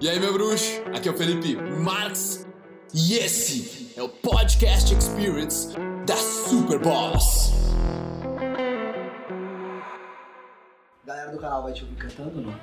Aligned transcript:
E 0.00 0.08
aí, 0.08 0.20
meu 0.20 0.32
bruxo? 0.32 0.80
Aqui 0.94 1.08
é 1.08 1.10
o 1.10 1.16
Felipe 1.16 1.56
Marx 1.56 2.46
e 2.94 3.14
esse 3.14 3.92
é 3.96 4.02
o 4.02 4.08
Podcast 4.08 4.94
Experience 4.94 5.74
da 6.06 6.14
Super 6.14 6.78
Boss. 6.78 7.50
Galera 11.04 11.32
do 11.32 11.38
canal 11.40 11.64
vai 11.64 11.72
te 11.72 11.82
ouvir 11.82 11.96
cantando 11.96 12.38
ou 12.38 12.44
não? 12.46 12.54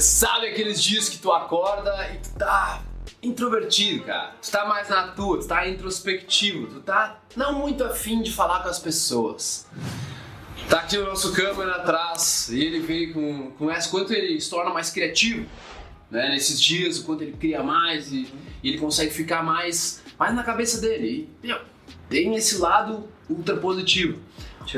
Sabe 0.00 0.48
aqueles 0.48 0.82
dias 0.82 1.08
que 1.08 1.16
tu 1.16 1.32
acorda 1.32 2.10
e 2.12 2.18
tu 2.18 2.34
tá 2.34 2.83
introvertido, 3.24 4.04
cara? 4.04 4.34
Tu 4.40 4.50
tá 4.50 4.66
mais 4.66 4.88
na 4.88 5.08
tua, 5.08 5.38
tu 5.38 5.48
tá 5.48 5.68
introspectivo, 5.68 6.66
tu 6.66 6.80
tá 6.80 7.20
não 7.36 7.58
muito 7.58 7.82
afim 7.84 8.22
de 8.22 8.32
falar 8.32 8.62
com 8.62 8.68
as 8.68 8.78
pessoas. 8.78 9.66
Tá 10.68 10.80
aqui 10.80 10.96
o 10.96 11.04
nosso 11.04 11.32
câmera 11.32 11.76
atrás 11.76 12.48
e 12.50 12.62
ele 12.62 12.80
vem 12.80 13.12
com, 13.12 13.50
com 13.52 13.70
essa, 13.70 13.88
quanto 13.90 14.12
ele 14.12 14.40
se 14.40 14.48
torna 14.48 14.70
mais 14.70 14.90
criativo, 14.90 15.46
né? 16.10 16.30
Nesses 16.30 16.60
dias, 16.60 16.98
o 16.98 17.04
quanto 17.04 17.22
ele 17.22 17.32
cria 17.32 17.62
mais 17.62 18.12
e, 18.12 18.32
e 18.62 18.68
ele 18.70 18.78
consegue 18.78 19.12
ficar 19.12 19.42
mais, 19.42 20.02
mais 20.18 20.34
na 20.34 20.42
cabeça 20.42 20.80
dele. 20.80 21.28
E, 21.42 21.46
meu, 21.46 21.60
tem 22.08 22.34
esse 22.34 22.58
lado 22.58 23.08
ultra 23.28 23.56
positivo. 23.56 24.18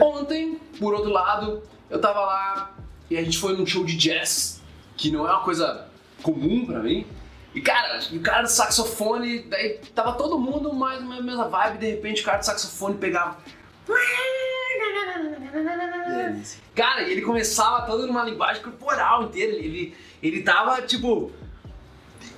Ontem, 0.00 0.58
por 0.78 0.94
outro 0.94 1.10
lado, 1.10 1.62
eu 1.88 2.00
tava 2.00 2.20
lá 2.20 2.76
e 3.10 3.16
a 3.16 3.22
gente 3.22 3.38
foi 3.38 3.56
num 3.56 3.64
show 3.64 3.84
de 3.84 3.96
jazz, 3.96 4.60
que 4.96 5.10
não 5.10 5.26
é 5.26 5.30
uma 5.30 5.42
coisa 5.42 5.88
comum 6.22 6.66
pra 6.66 6.80
mim. 6.80 7.06
E 7.56 7.60
cara, 7.62 7.98
o 8.12 8.20
cara 8.20 8.42
do 8.42 8.50
saxofone, 8.50 9.38
daí 9.44 9.80
tava 9.94 10.12
todo 10.12 10.38
mundo 10.38 10.74
mais 10.74 11.02
na 11.02 11.22
mesma 11.22 11.48
vibe, 11.48 11.78
de 11.78 11.90
repente 11.90 12.20
o 12.20 12.24
cara 12.26 12.36
do 12.36 12.44
saxofone 12.44 12.98
pegava. 12.98 13.38
Cara, 16.74 17.00
e 17.00 17.12
ele 17.12 17.22
começava 17.22 17.86
todo 17.86 18.06
numa 18.06 18.24
linguagem 18.24 18.62
corporal 18.62 19.22
inteira. 19.22 19.54
Ele, 19.54 19.96
ele, 20.22 20.42
tava, 20.42 20.82
tipo, 20.82 21.32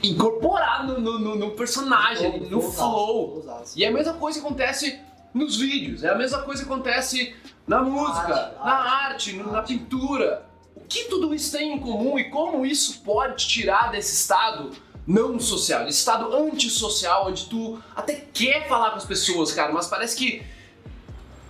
incorporado 0.00 1.00
no, 1.00 1.19
no, 1.19 1.34
no 1.34 1.50
personagem, 1.50 2.42
no 2.48 2.62
flow. 2.62 3.44
E 3.75 3.84
é 3.84 3.88
a 3.88 3.92
mesma 3.92 4.14
coisa 4.14 4.38
que 4.38 4.47
acontece 4.47 5.00
nos 5.34 5.56
vídeos, 5.56 6.05
é 6.05 6.10
a 6.10 6.14
mesma 6.14 6.42
coisa 6.42 6.64
que 6.64 6.70
acontece 6.70 7.34
na 7.66 7.82
música, 7.82 8.55
arte, 8.60 8.64
na 8.64 8.72
arte, 8.72 9.36
arte, 9.36 9.50
na 9.50 9.62
pintura. 9.62 10.47
O 10.77 10.80
que 10.82 11.06
tudo 11.06 11.34
isso 11.34 11.50
tem 11.50 11.72
em 11.72 11.80
comum 11.80 12.16
e 12.16 12.30
como 12.30 12.64
isso 12.64 13.00
pode 13.00 13.48
tirar 13.48 13.91
desse 13.91 14.14
estado 14.14 14.70
não 15.09 15.41
social, 15.41 15.87
desse 15.87 16.01
estado 16.01 16.34
antissocial, 16.37 17.28
onde 17.28 17.47
tu 17.47 17.83
até 17.97 18.14
quer 18.14 18.69
falar 18.69 18.91
com 18.91 18.97
as 18.97 19.06
pessoas, 19.06 19.53
cara, 19.53 19.73
mas 19.73 19.87
parece 19.87 20.15
que 20.15 20.42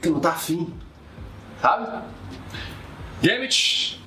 tu 0.01 0.11
não 0.11 0.21
tá 0.21 0.31
afim, 0.31 0.73
sabe? 1.61 2.05
Gambit, 3.21 4.01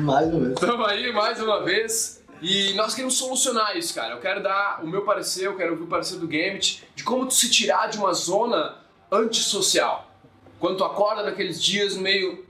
Mais 0.00 0.26
ou 0.26 0.40
menos. 0.40 0.60
Estamos 0.60 0.86
aí 0.86 1.10
mais 1.14 1.40
uma 1.40 1.64
vez 1.64 2.22
e 2.42 2.74
nós 2.74 2.94
queremos 2.94 3.16
solucionar 3.16 3.74
isso, 3.74 3.94
cara. 3.94 4.14
Eu 4.14 4.20
quero 4.20 4.42
dar 4.42 4.80
o 4.84 4.86
meu 4.86 5.02
parecer, 5.02 5.46
eu 5.46 5.56
quero 5.56 5.72
ouvir 5.72 5.84
o 5.84 5.88
parecer 5.88 6.18
do 6.18 6.28
Gambit 6.28 6.84
de 6.94 7.02
como 7.02 7.26
tu 7.26 7.32
se 7.32 7.50
tirar 7.50 7.88
de 7.88 7.96
uma 7.96 8.12
zona 8.12 8.76
antissocial. 9.10 10.10
Quando 10.58 10.76
tu 10.76 10.84
acorda 10.84 11.22
naqueles 11.22 11.62
dias 11.62 11.96
meio. 11.96 12.44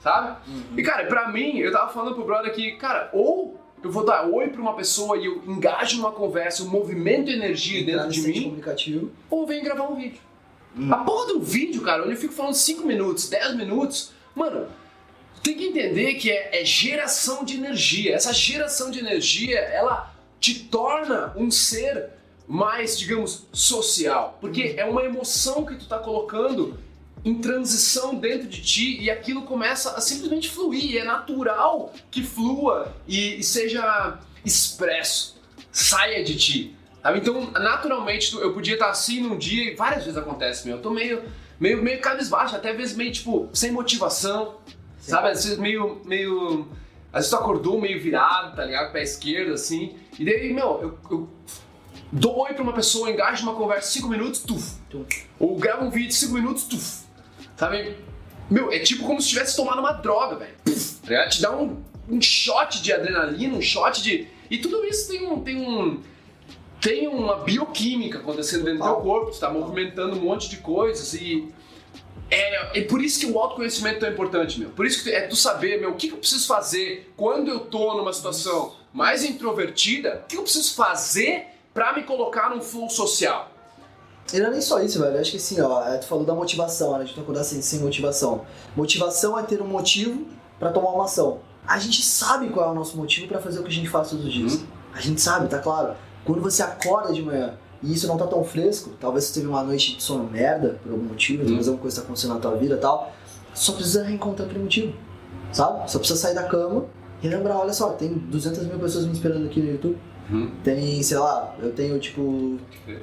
sabe? 0.00 0.36
E 0.76 0.82
cara, 0.82 1.06
pra 1.06 1.28
mim, 1.28 1.58
eu 1.58 1.70
tava 1.70 1.92
falando 1.92 2.16
pro 2.16 2.24
brother 2.24 2.52
que, 2.52 2.72
cara, 2.72 3.10
ou 3.12 3.63
eu 3.84 3.90
vou 3.90 4.04
dar 4.04 4.26
oi 4.26 4.48
pra 4.48 4.60
uma 4.60 4.74
pessoa 4.74 5.16
e 5.18 5.26
eu 5.26 5.42
engajo 5.46 5.98
numa 5.98 6.12
conversa, 6.12 6.62
eu 6.62 6.66
movimento 6.66 7.30
energia 7.30 7.80
Entrar 7.80 8.04
dentro 8.04 8.12
de 8.12 8.20
mim, 8.22 8.42
comunicativo. 8.44 9.10
ou 9.28 9.46
vem 9.46 9.62
gravar 9.62 9.88
um 9.88 9.96
vídeo. 9.96 10.20
Hum. 10.76 10.92
A 10.92 10.98
porra 10.98 11.34
do 11.34 11.40
vídeo, 11.40 11.82
cara, 11.82 12.02
onde 12.02 12.12
eu 12.12 12.16
fico 12.16 12.32
falando 12.32 12.54
5 12.54 12.86
minutos, 12.86 13.28
10 13.28 13.56
minutos, 13.56 14.12
mano, 14.34 14.66
tem 15.42 15.54
que 15.56 15.66
entender 15.66 16.14
que 16.14 16.30
é, 16.30 16.62
é 16.62 16.64
geração 16.64 17.44
de 17.44 17.56
energia. 17.56 18.14
Essa 18.14 18.32
geração 18.32 18.90
de 18.90 18.98
energia, 18.98 19.58
ela 19.58 20.12
te 20.40 20.64
torna 20.64 21.32
um 21.36 21.50
ser 21.50 22.10
mais, 22.48 22.98
digamos, 22.98 23.46
social. 23.52 24.38
Porque 24.40 24.74
é 24.76 24.84
uma 24.84 25.02
emoção 25.02 25.64
que 25.64 25.76
tu 25.76 25.86
tá 25.86 25.98
colocando 25.98 26.78
em 27.24 27.34
transição 27.36 28.14
dentro 28.14 28.46
de 28.46 28.60
ti 28.62 29.00
e 29.00 29.10
aquilo 29.10 29.42
começa 29.42 29.92
a 29.92 30.00
simplesmente 30.00 30.48
fluir. 30.50 30.84
E 30.92 30.98
é 30.98 31.04
natural 31.04 31.92
que 32.10 32.22
flua 32.22 32.94
e, 33.08 33.36
e 33.40 33.42
seja 33.42 34.18
expresso, 34.44 35.40
saia 35.72 36.22
de 36.22 36.36
ti. 36.36 36.76
Sabe? 37.02 37.18
Então, 37.18 37.50
naturalmente, 37.52 38.30
tu- 38.30 38.40
eu 38.40 38.52
podia 38.52 38.74
estar 38.74 38.90
assim 38.90 39.20
num 39.20 39.36
dia 39.38 39.72
e 39.72 39.74
várias 39.74 40.04
vezes 40.04 40.16
acontece, 40.18 40.66
meu. 40.66 40.76
Eu 40.76 40.82
tô 40.82 40.90
meio, 40.90 41.22
meio, 41.60 41.82
meio 41.82 42.00
cabisbaixo, 42.00 42.56
até 42.56 42.70
às 42.70 42.76
vezes 42.76 42.96
meio, 42.96 43.12
tipo, 43.12 43.48
sem 43.52 43.70
motivação, 43.70 44.56
Sim. 44.98 45.10
sabe? 45.12 45.28
Às 45.28 45.44
vezes 45.44 45.58
meio, 45.58 46.00
meio... 46.04 46.68
Às 47.12 47.20
vezes 47.26 47.30
tu 47.30 47.36
acordou 47.36 47.80
meio 47.80 48.00
virado, 48.02 48.56
tá 48.56 48.64
ligado? 48.64 48.90
Pé 48.92 49.02
esquerdo, 49.02 49.52
assim. 49.52 49.94
E 50.18 50.24
daí, 50.24 50.52
meu, 50.52 50.80
eu, 50.82 50.98
eu 51.10 51.28
dou 52.10 52.38
oi 52.40 52.54
pra 52.54 52.62
uma 52.62 52.72
pessoa, 52.72 53.08
engajo 53.10 53.44
numa 53.44 53.54
conversa 53.56 53.90
cinco 53.92 54.08
minutos, 54.08 54.40
tuf. 54.40 54.72
Tum. 54.90 55.04
Ou 55.38 55.56
gravo 55.56 55.84
um 55.84 55.90
vídeo 55.90 56.12
cinco 56.12 56.34
minutos, 56.34 56.64
tuf. 56.64 57.03
Sabe? 57.56 57.96
Meu, 58.50 58.72
é 58.72 58.78
tipo 58.78 59.04
como 59.04 59.20
se 59.20 59.28
tivesse 59.28 59.56
tomado 59.56 59.78
uma 59.78 59.92
droga, 59.92 60.36
velho. 60.36 60.54
Tá? 61.06 61.28
Te 61.28 61.40
dá 61.40 61.56
um, 61.56 61.82
um 62.08 62.20
shot 62.20 62.82
de 62.82 62.92
adrenalina, 62.92 63.56
um 63.56 63.62
shot 63.62 64.02
de... 64.02 64.28
E 64.50 64.58
tudo 64.58 64.84
isso 64.84 65.10
tem 65.10 65.26
um... 65.26 65.40
Tem 65.40 65.56
um 65.56 66.02
tem 66.80 67.08
uma 67.08 67.36
bioquímica 67.36 68.18
acontecendo 68.18 68.64
dentro 68.64 68.80
do 68.80 68.84
teu 68.84 68.94
Total. 68.96 69.02
corpo, 69.02 69.30
tu 69.30 69.40
tá 69.40 69.48
movimentando 69.48 70.16
um 70.16 70.20
monte 70.20 70.50
de 70.50 70.58
coisas 70.58 71.14
e 71.14 71.50
é, 72.30 72.80
é 72.80 72.82
por 72.82 73.02
isso 73.02 73.20
que 73.20 73.26
o 73.26 73.38
autoconhecimento 73.38 73.96
é 73.96 74.00
tão 74.00 74.10
importante, 74.10 74.60
meu. 74.60 74.68
Por 74.70 74.84
isso 74.84 75.02
que 75.02 75.10
é 75.10 75.22
tu 75.22 75.36
saber, 75.36 75.80
meu, 75.80 75.92
o 75.92 75.94
que, 75.94 76.08
que 76.08 76.14
eu 76.14 76.18
preciso 76.18 76.46
fazer 76.46 77.10
quando 77.16 77.50
eu 77.50 77.60
tô 77.60 77.96
numa 77.96 78.12
situação 78.12 78.74
mais 78.92 79.24
introvertida, 79.24 80.22
o 80.24 80.28
que 80.28 80.36
eu 80.36 80.42
preciso 80.42 80.74
fazer 80.74 81.46
pra 81.72 81.92
me 81.94 82.02
colocar 82.02 82.50
num 82.50 82.60
flow 82.60 82.90
social. 82.90 83.50
E 84.32 84.38
não 84.40 84.46
é 84.46 84.50
nem 84.50 84.60
só 84.60 84.80
isso, 84.80 84.98
velho. 85.00 85.14
Eu 85.16 85.20
acho 85.20 85.30
que 85.30 85.36
assim, 85.36 85.60
ó, 85.60 85.84
é, 85.86 85.98
tu 85.98 86.06
falou 86.06 86.24
da 86.24 86.34
motivação, 86.34 86.92
né? 86.92 86.98
A 87.02 87.04
gente 87.04 87.16
não 87.16 87.22
acordar 87.22 87.44
sem, 87.44 87.60
sem 87.62 87.80
motivação. 87.80 88.42
Motivação 88.74 89.38
é 89.38 89.42
ter 89.42 89.60
um 89.62 89.66
motivo 89.66 90.22
pra 90.58 90.70
tomar 90.70 90.90
uma 90.90 91.04
ação. 91.04 91.38
A 91.66 91.78
gente 91.78 92.02
sabe 92.02 92.48
qual 92.48 92.68
é 92.68 92.72
o 92.72 92.74
nosso 92.74 92.96
motivo 92.96 93.28
pra 93.28 93.38
fazer 93.38 93.60
o 93.60 93.62
que 93.62 93.68
a 93.68 93.72
gente 93.72 93.88
faz 93.88 94.10
todos 94.10 94.24
os 94.24 94.32
dias. 94.32 94.54
Uhum. 94.54 94.66
A 94.94 95.00
gente 95.00 95.20
sabe, 95.20 95.48
tá 95.48 95.58
claro. 95.58 95.94
Quando 96.24 96.40
você 96.40 96.62
acorda 96.62 97.12
de 97.12 97.22
manhã 97.22 97.54
e 97.82 97.92
isso 97.92 98.06
não 98.06 98.16
tá 98.16 98.26
tão 98.26 98.42
fresco, 98.44 98.90
talvez 98.98 99.24
você 99.24 99.34
teve 99.34 99.46
uma 99.46 99.62
noite 99.62 99.96
de 99.96 100.02
sono 100.02 100.24
merda, 100.24 100.78
por 100.82 100.92
algum 100.92 101.04
motivo, 101.04 101.42
Uhum. 101.42 101.48
talvez 101.48 101.68
alguma 101.68 101.82
coisa 101.82 101.96
tá 102.00 102.02
acontecendo 102.04 102.34
na 102.34 102.40
tua 102.40 102.56
vida 102.56 102.74
e 102.74 102.78
tal, 102.78 103.12
só 103.52 103.72
precisa 103.72 104.04
reencontrar 104.04 104.46
aquele 104.48 104.64
motivo, 104.64 104.94
sabe? 105.52 105.90
Só 105.90 105.98
precisa 105.98 106.18
sair 106.18 106.34
da 106.34 106.44
cama 106.44 106.86
e 107.22 107.28
lembrar, 107.28 107.58
olha 107.58 107.72
só, 107.72 107.90
tem 107.90 108.08
200 108.12 108.66
mil 108.66 108.78
pessoas 108.78 109.04
me 109.06 109.12
esperando 109.12 109.46
aqui 109.46 109.60
no 109.60 109.70
YouTube, 109.70 109.98
Uhum. 110.30 110.50
tem, 110.64 111.02
sei 111.02 111.18
lá, 111.18 111.54
eu 111.60 111.72
tenho 111.72 111.98
tipo, 111.98 112.56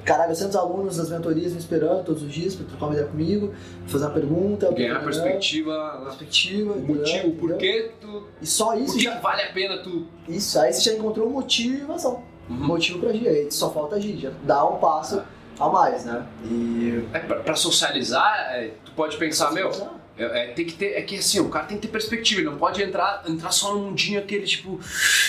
caralho, 0.04 0.30
200 0.30 0.56
alunos 0.56 0.96
das 0.96 1.08
mentorias 1.10 1.52
me 1.52 1.58
esperando 1.58 2.04
todos 2.04 2.22
os 2.22 2.32
dias 2.32 2.54
pra 2.54 2.66
trocar 2.66 2.86
uma 2.86 2.94
ideia 2.94 3.08
comigo, 3.08 3.52
fazer 3.86 4.04
uma 4.06 4.10
pergunta, 4.14 4.72
Ganhar 4.72 4.94
né? 4.98 5.04
perspectiva, 5.04 6.00
perspectiva, 6.04 6.72
o 6.72 6.80
motivo, 6.82 7.30
por 7.32 7.50
Entendeu? 7.52 7.58
que 7.58 7.90
tu. 8.00 8.26
E 8.40 8.46
só 8.46 8.74
isso 8.74 8.86
Por 8.92 8.98
que 8.98 9.04
já. 9.04 9.20
vale 9.20 9.42
a 9.42 9.52
pena 9.52 9.78
tu. 9.78 10.06
Isso, 10.28 10.58
aí 10.58 10.72
você 10.72 10.90
já 10.90 10.96
encontrou 10.98 11.28
um 11.28 11.32
motivo 11.32 11.92
e 11.92 11.94
ação. 11.94 12.22
Uhum. 12.50 12.56
Motivo 12.56 12.98
pra 12.98 13.10
agir. 13.10 13.28
Aí 13.28 13.50
só 13.52 13.70
falta 13.70 13.96
agir, 13.96 14.16
já 14.18 14.30
dá 14.42 14.64
um 14.66 14.78
passo 14.78 15.22
a 15.60 15.68
mais, 15.68 16.04
né? 16.04 16.26
E. 16.44 17.04
É, 17.12 17.20
pra, 17.20 17.36
pra 17.40 17.54
socializar, 17.54 18.34
é, 18.52 18.72
tu 18.84 18.90
pode 18.92 19.16
pensar, 19.16 19.52
meu, 19.52 19.70
É, 20.16 20.24
é, 20.24 20.46
tem 20.52 20.66
que 20.66 20.74
ter, 20.74 20.92
é 20.92 21.02
que 21.02 21.16
assim, 21.16 21.40
o 21.40 21.48
cara 21.48 21.64
tem 21.64 21.78
que 21.78 21.86
ter 21.86 21.92
perspectiva, 21.92 22.40
ele 22.40 22.50
não 22.50 22.58
pode 22.58 22.82
entrar, 22.82 23.22
entrar 23.26 23.50
só 23.50 23.72
num 23.74 23.86
mundinho 23.86 24.18
aquele, 24.20 24.44
tipo, 24.44 24.78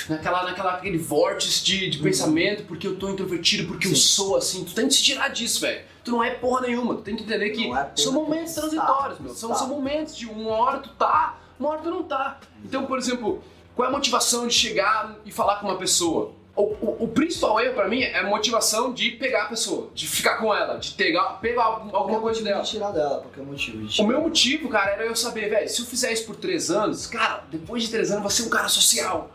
naquela, 0.10 0.44
naquela, 0.44 0.74
aquele 0.74 0.98
vórtice 0.98 1.64
de, 1.64 1.90
de 1.90 2.00
pensamento, 2.00 2.64
porque 2.64 2.86
eu 2.86 2.98
tô 2.98 3.10
introvertido, 3.10 3.68
porque 3.68 3.88
eu 3.88 3.92
Uhum. 3.92 3.96
Sim. 3.98 4.02
sou 4.02 4.36
assim, 4.36 4.64
tu 4.66 4.74
tem 4.74 4.88
que 4.88 4.94
se 4.94 5.04
tirar 5.04 5.30
disso, 5.30 5.62
velho. 5.62 5.86
Tu 6.04 6.12
não 6.12 6.22
é 6.24 6.32
porra 6.32 6.62
nenhuma, 6.68 6.96
tu 6.96 7.02
tem 7.02 7.16
que 7.16 7.24
entender 7.24 7.52
que 7.52 7.72
é 7.72 7.92
são 7.96 8.12
momentos 8.12 8.54
tá, 8.54 8.62
transitórios, 8.62 9.20
meu. 9.20 9.34
São, 9.34 9.50
tá. 9.50 9.56
são 9.56 9.68
momentos 9.70 10.18
de 10.18 10.26
uma 10.26 10.50
hora 10.52 10.80
tu 10.80 10.90
tá, 10.90 11.38
uma 11.58 11.70
hora 11.70 11.82
tu 11.82 11.90
não 11.90 12.04
tá. 12.04 12.40
Então, 12.66 12.86
por 12.86 12.98
exemplo, 12.98 13.42
qual 13.74 13.88
é 13.88 13.90
a 13.90 13.94
motivação 13.94 14.48
de 14.48 14.54
chegar 14.54 15.16
e 15.26 15.32
falar 15.32 15.58
com 15.62 15.68
uma 15.68 15.78
pessoa? 15.78 16.34
O, 16.56 16.62
o, 16.62 17.04
o 17.06 17.08
principal 17.08 17.60
erro 17.60 17.74
pra 17.74 17.88
mim 17.88 18.02
é 18.02 18.20
a 18.20 18.28
motivação 18.28 18.94
de 18.94 19.12
pegar 19.12 19.44
a 19.44 19.48
pessoa, 19.48 19.90
de 19.94 20.08
ficar 20.08 20.38
com 20.38 20.54
ela, 20.54 20.78
de 20.78 20.92
pegar, 20.92 21.40
pegar 21.42 21.64
alguma 21.64 22.20
coisa 22.20 22.44
dela. 22.44 22.62
De 22.62 22.70
tirar 22.70 22.92
dela, 22.92 23.22
qualquer 23.22 23.44
motivo. 23.44 23.84
de 23.84 24.02
O 24.02 24.06
meu 24.06 24.22
motivo, 24.22 24.70
cara, 24.70 24.92
era 24.92 25.04
eu 25.04 25.16
saber, 25.16 25.50
velho, 25.50 25.68
se 25.68 25.82
eu 25.82 25.86
fizer 25.86 26.12
isso 26.12 26.26
por 26.28 26.36
três 26.36 26.70
anos, 26.70 27.08
cara, 27.08 27.44
depois 27.50 27.84
de 27.84 27.90
três 27.90 28.12
anos 28.12 28.18
eu 28.18 28.22
vou 28.22 28.30
ser 28.30 28.44
um 28.44 28.50
cara 28.50 28.68
social. 28.68 29.32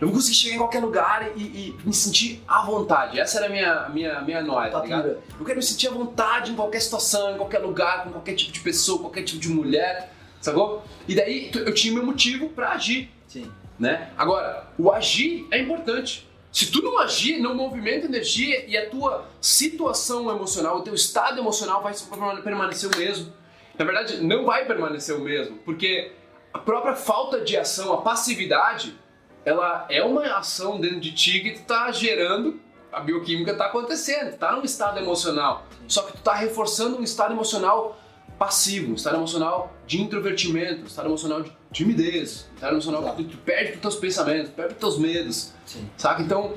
Eu 0.00 0.08
vou 0.08 0.16
conseguir 0.16 0.36
chegar 0.36 0.54
em 0.54 0.58
qualquer 0.58 0.80
lugar 0.80 1.32
e, 1.36 1.40
e 1.40 1.76
me 1.84 1.92
sentir 1.92 2.44
à 2.46 2.62
vontade. 2.64 3.18
Essa 3.18 3.38
era 3.38 3.46
a 3.46 3.48
minha, 3.48 3.88
minha, 3.88 4.20
minha 4.20 4.42
noia, 4.42 4.70
tá 4.70 4.82
ligado? 4.82 5.08
Patura. 5.08 5.20
Eu 5.40 5.44
quero 5.46 5.56
me 5.56 5.62
sentir 5.64 5.88
à 5.88 5.90
vontade 5.90 6.52
em 6.52 6.54
qualquer 6.54 6.80
situação, 6.80 7.34
em 7.34 7.36
qualquer 7.36 7.58
lugar, 7.58 8.04
com 8.04 8.10
qualquer 8.10 8.34
tipo 8.34 8.52
de 8.52 8.60
pessoa, 8.60 9.00
qualquer 9.00 9.22
tipo 9.22 9.40
de 9.40 9.48
mulher, 9.48 10.12
sacou? 10.40 10.84
E 11.08 11.14
daí 11.14 11.50
eu 11.52 11.74
tinha 11.74 11.92
meu 11.94 12.04
motivo 12.04 12.50
pra 12.50 12.72
agir, 12.72 13.10
Sim. 13.26 13.50
né? 13.76 14.10
Agora, 14.16 14.68
o 14.78 14.92
agir 14.92 15.48
é 15.50 15.58
importante. 15.58 16.27
Se 16.50 16.70
tu 16.70 16.82
não 16.82 16.98
agir, 16.98 17.38
não 17.38 17.54
movimenta 17.54 18.06
energia 18.06 18.64
e 18.66 18.76
a 18.76 18.88
tua 18.88 19.26
situação 19.40 20.30
emocional, 20.30 20.78
o 20.78 20.82
teu 20.82 20.94
estado 20.94 21.38
emocional 21.38 21.82
vai 21.82 21.94
permanecer 22.42 22.90
o 22.92 22.96
mesmo. 22.96 23.32
Na 23.78 23.84
verdade, 23.84 24.16
não 24.22 24.44
vai 24.44 24.64
permanecer 24.64 25.14
o 25.14 25.20
mesmo, 25.20 25.58
porque 25.58 26.12
a 26.52 26.58
própria 26.58 26.96
falta 26.96 27.40
de 27.40 27.56
ação, 27.56 27.92
a 27.92 28.02
passividade, 28.02 28.98
ela 29.44 29.86
é 29.88 30.02
uma 30.02 30.24
ação 30.36 30.80
dentro 30.80 31.00
de 31.00 31.12
ti 31.12 31.40
que 31.40 31.52
tu 31.52 31.62
tá 31.62 31.92
gerando, 31.92 32.60
a 32.90 33.00
bioquímica 33.00 33.54
tá 33.54 33.66
acontecendo, 33.66 34.36
tá 34.36 34.52
num 34.52 34.64
estado 34.64 34.98
emocional. 34.98 35.66
Só 35.86 36.02
que 36.02 36.12
tu 36.12 36.22
tá 36.22 36.34
reforçando 36.34 36.98
um 36.98 37.02
estado 37.02 37.32
emocional 37.32 37.98
passivo, 38.38 38.92
um 38.92 38.94
estado 38.94 39.16
emocional 39.16 39.74
de 39.86 40.00
introvertimento, 40.00 40.82
um 40.82 40.86
estado 40.86 41.08
emocional 41.08 41.42
de 41.42 41.52
timidez, 41.72 42.48
um 42.52 42.54
estado 42.54 42.72
emocional 42.72 43.02
Exato. 43.02 43.16
que 43.16 43.24
tu, 43.24 43.30
tu 43.30 43.38
perde 43.38 43.72
os 43.72 43.80
teus 43.80 43.96
pensamentos, 43.96 44.50
perde 44.50 44.74
os 44.74 44.78
teus 44.78 44.98
medos, 44.98 45.52
Sim. 45.66 45.88
saca? 45.96 46.22
Então, 46.22 46.54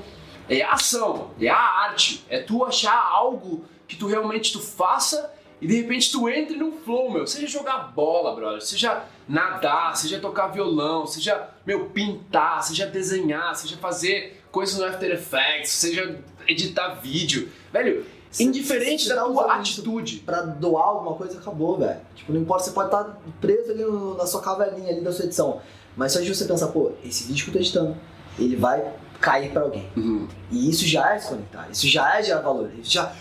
é 0.48 0.62
a 0.62 0.72
ação, 0.72 1.30
é 1.40 1.48
a 1.48 1.56
arte, 1.56 2.24
é 2.28 2.40
tu 2.40 2.64
achar 2.64 2.96
algo 2.96 3.64
que 3.86 3.96
tu 3.96 4.06
realmente 4.06 4.52
tu 4.52 4.60
faça 4.60 5.32
e 5.60 5.66
de 5.66 5.80
repente 5.80 6.10
tu 6.10 6.28
entre 6.28 6.56
num 6.56 6.72
flow, 6.72 7.10
meu. 7.10 7.26
Seja 7.26 7.46
jogar 7.46 7.92
bola, 7.94 8.34
brother, 8.34 8.60
seja 8.60 9.04
nadar, 9.28 9.96
seja 9.96 10.18
tocar 10.18 10.48
violão, 10.48 11.06
seja, 11.06 11.50
meu, 11.64 11.90
pintar, 11.90 12.62
seja 12.64 12.86
desenhar, 12.86 13.54
seja 13.54 13.76
fazer 13.76 14.42
coisas 14.50 14.78
no 14.78 14.84
After 14.84 15.10
Effects, 15.10 15.70
seja 15.70 16.18
editar 16.48 16.94
vídeo. 16.94 17.48
Velho, 17.72 18.04
indiferente 18.40 19.08
da 19.08 19.16
tá 19.16 19.24
tua 19.24 19.54
atitude. 19.54 20.18
Pra 20.18 20.42
doar 20.42 20.84
alguma 20.88 21.14
coisa, 21.16 21.38
acabou, 21.38 21.76
velho. 21.78 21.98
Tipo, 22.14 22.32
não 22.32 22.40
importa, 22.40 22.64
você 22.64 22.70
pode 22.70 22.88
estar 22.88 23.20
preso 23.40 23.70
ali 23.72 23.84
no- 23.84 24.16
na 24.16 24.26
sua 24.26 24.40
caverninha 24.40 24.90
ali 24.90 25.00
da 25.00 25.12
sua 25.12 25.24
edição. 25.24 25.60
Mas 25.96 26.12
só 26.12 26.20
de 26.20 26.34
você 26.34 26.44
pensar, 26.44 26.68
pô, 26.68 26.92
esse 27.04 27.24
vídeo 27.24 27.44
que 27.44 27.50
eu 27.50 27.54
tô 27.54 27.58
editando, 27.60 27.96
ele 28.38 28.56
vai 28.56 28.82
cair 29.20 29.52
pra 29.52 29.62
alguém. 29.62 29.88
Uhum. 29.96 30.26
E 30.50 30.70
isso 30.70 30.86
já 30.86 31.14
é 31.14 31.18
se 31.18 31.28
conectar, 31.28 31.68
isso 31.70 31.86
já 31.86 32.18
é 32.18 32.22
gerar 32.22 32.40
valor. 32.40 32.70
Isso 32.80 32.90
já. 32.92 33.12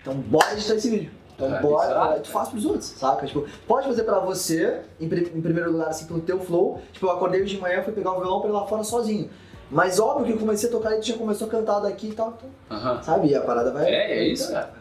Então 0.00 0.14
bora 0.14 0.52
editar 0.52 0.74
esse 0.74 0.88
vídeo. 0.88 1.10
Então 1.34 1.54
É, 1.56 1.60
bora, 1.60 2.12
aí 2.12 2.20
tu 2.20 2.28
faz 2.28 2.50
pros 2.50 2.64
outros, 2.66 2.84
saca? 2.96 3.26
Tipo, 3.26 3.46
pode 3.66 3.86
fazer 3.86 4.04
pra 4.04 4.18
você, 4.20 4.82
em, 5.00 5.06
em 5.06 5.40
primeiro 5.40 5.72
lugar, 5.72 5.88
assim, 5.88 6.04
pelo 6.06 6.20
teu 6.20 6.38
flow. 6.38 6.82
Tipo, 6.92 7.06
eu 7.06 7.10
acordei 7.12 7.42
hoje 7.42 7.56
de 7.56 7.60
manhã, 7.60 7.82
fui 7.82 7.92
pegar 7.94 8.12
o 8.12 8.20
violão 8.20 8.40
pra 8.40 8.50
ir 8.50 8.52
lá 8.52 8.66
fora 8.66 8.84
sozinho. 8.84 9.28
Mas 9.70 10.00
óbvio 10.00 10.26
que 10.26 10.32
eu 10.32 10.38
comecei 10.38 10.68
a 10.68 10.72
tocar 10.72 10.98
e 10.98 11.02
já 11.02 11.16
começou 11.16 11.46
a 11.46 11.50
cantar 11.50 11.78
daqui 11.80 12.08
e 12.08 12.12
tal, 12.12 12.36
então, 12.36 12.50
Aham. 12.76 13.02
sabe? 13.02 13.28
E 13.28 13.34
a 13.34 13.40
parada 13.40 13.72
vai. 13.72 13.84
É, 13.86 14.18
é 14.18 14.24
isso, 14.28 14.50
cara. 14.50 14.72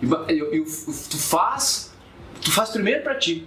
E 0.00 0.06
ba- 0.06 0.24
eu- 0.28 0.52
eu- 0.52 0.64
tu 0.64 1.18
faz, 1.18 1.92
tu 2.40 2.52
faz 2.52 2.70
primeiro 2.70 3.02
pra 3.02 3.16
ti. 3.16 3.46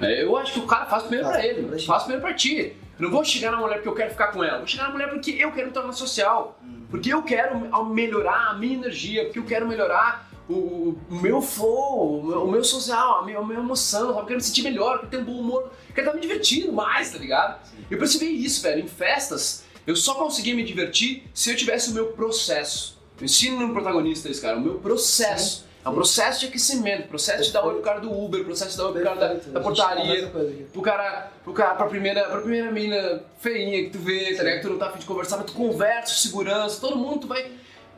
É, 0.00 0.24
Eu 0.24 0.36
acho 0.36 0.54
que 0.54 0.58
o 0.60 0.66
cara 0.66 0.86
faz 0.86 1.02
primeiro 1.04 1.26
Faz 1.26 1.36
pra 1.38 1.46
ele, 1.46 1.68
pra 1.68 1.78
faz 1.78 2.02
primeiro 2.04 2.22
pra 2.22 2.34
ti. 2.34 2.76
Eu 2.98 3.04
não 3.04 3.10
vou 3.10 3.24
chegar 3.24 3.50
na 3.52 3.58
mulher 3.58 3.74
porque 3.76 3.88
eu 3.88 3.94
quero 3.94 4.10
ficar 4.10 4.28
com 4.28 4.42
ela, 4.42 4.58
vou 4.58 4.66
chegar 4.66 4.84
na 4.84 4.90
mulher 4.90 5.10
porque 5.10 5.30
eu 5.32 5.52
quero 5.52 5.66
me 5.68 5.72
tornar 5.72 5.92
social, 5.92 6.58
Uhum. 6.62 6.86
porque 6.90 7.12
eu 7.12 7.22
quero 7.22 7.58
me- 7.58 7.94
melhorar 7.94 8.48
a 8.50 8.54
minha 8.54 8.74
energia, 8.74 9.24
porque 9.24 9.38
eu 9.38 9.44
quero 9.44 9.66
melhorar 9.68 10.28
o, 10.48 10.54
o- 10.54 10.98
meu 11.10 11.40
flow, 11.40 12.18
o 12.20 12.24
meu, 12.26 12.44
o 12.44 12.50
meu 12.50 12.64
social, 12.64 13.20
a 13.20 13.24
minha, 13.24 13.38
a 13.38 13.44
minha 13.44 13.60
emoção, 13.60 14.08
sabe? 14.08 14.18
eu 14.20 14.24
quero 14.24 14.36
me 14.36 14.42
sentir 14.42 14.62
melhor, 14.62 14.94
eu 14.94 14.98
quero 15.00 15.10
ter 15.10 15.16
um 15.18 15.24
bom 15.24 15.38
humor, 15.40 15.62
eu 15.88 15.94
quero 15.94 16.06
estar 16.08 16.14
me 16.14 16.20
divertindo 16.20 16.72
mais, 16.72 17.12
tá 17.12 17.18
ligado? 17.18 17.60
Eu 17.90 17.98
percebi 17.98 18.44
isso, 18.44 18.62
velho, 18.62 18.82
em 18.82 18.88
festas, 18.88 19.64
eu 19.86 19.96
só 19.96 20.14
conseguia 20.14 20.54
me 20.54 20.62
divertir 20.62 21.24
se 21.34 21.50
eu 21.50 21.56
tivesse 21.56 21.90
o 21.90 21.94
meu 21.94 22.08
processo. 22.08 22.98
Eu 23.18 23.24
ensino 23.24 23.66
no 23.66 23.72
protagonista 23.72 24.28
isso, 24.28 24.40
cara, 24.40 24.56
o 24.56 24.60
meu 24.60 24.74
processo. 24.74 25.64
É 25.84 25.88
um 25.88 25.94
processo 25.94 26.40
de 26.40 26.46
aquecimento, 26.46 27.08
processo 27.08 27.42
de 27.42 27.52
dar 27.52 27.64
oi 27.64 27.74
pro 27.74 27.82
cara 27.82 27.98
do 27.98 28.12
Uber, 28.12 28.44
processo 28.44 28.70
de 28.72 28.76
dar 28.76 28.86
oi 28.86 28.92
pro 28.92 29.02
cara 29.02 29.16
da, 29.16 29.34
da 29.34 29.60
portaria, 29.60 30.32
pro 30.72 30.80
cara, 30.80 31.32
pro 31.42 31.52
cara, 31.52 31.74
pra 31.74 31.86
primeira, 31.86 32.24
pra 32.24 32.40
primeira 32.40 32.70
mina 32.70 33.24
feinha 33.38 33.82
que 33.84 33.90
tu 33.90 33.98
vê, 33.98 34.32
tá 34.36 34.44
ligado? 34.44 34.60
Que 34.60 34.62
tu 34.62 34.70
não 34.70 34.78
tá 34.78 34.86
afim 34.86 35.00
de 35.00 35.06
conversar, 35.06 35.38
mas 35.38 35.46
tu 35.46 35.54
conversa, 35.54 36.14
segurança, 36.14 36.80
todo 36.80 36.96
mundo, 36.96 37.22
tu 37.22 37.26
vai 37.26 37.50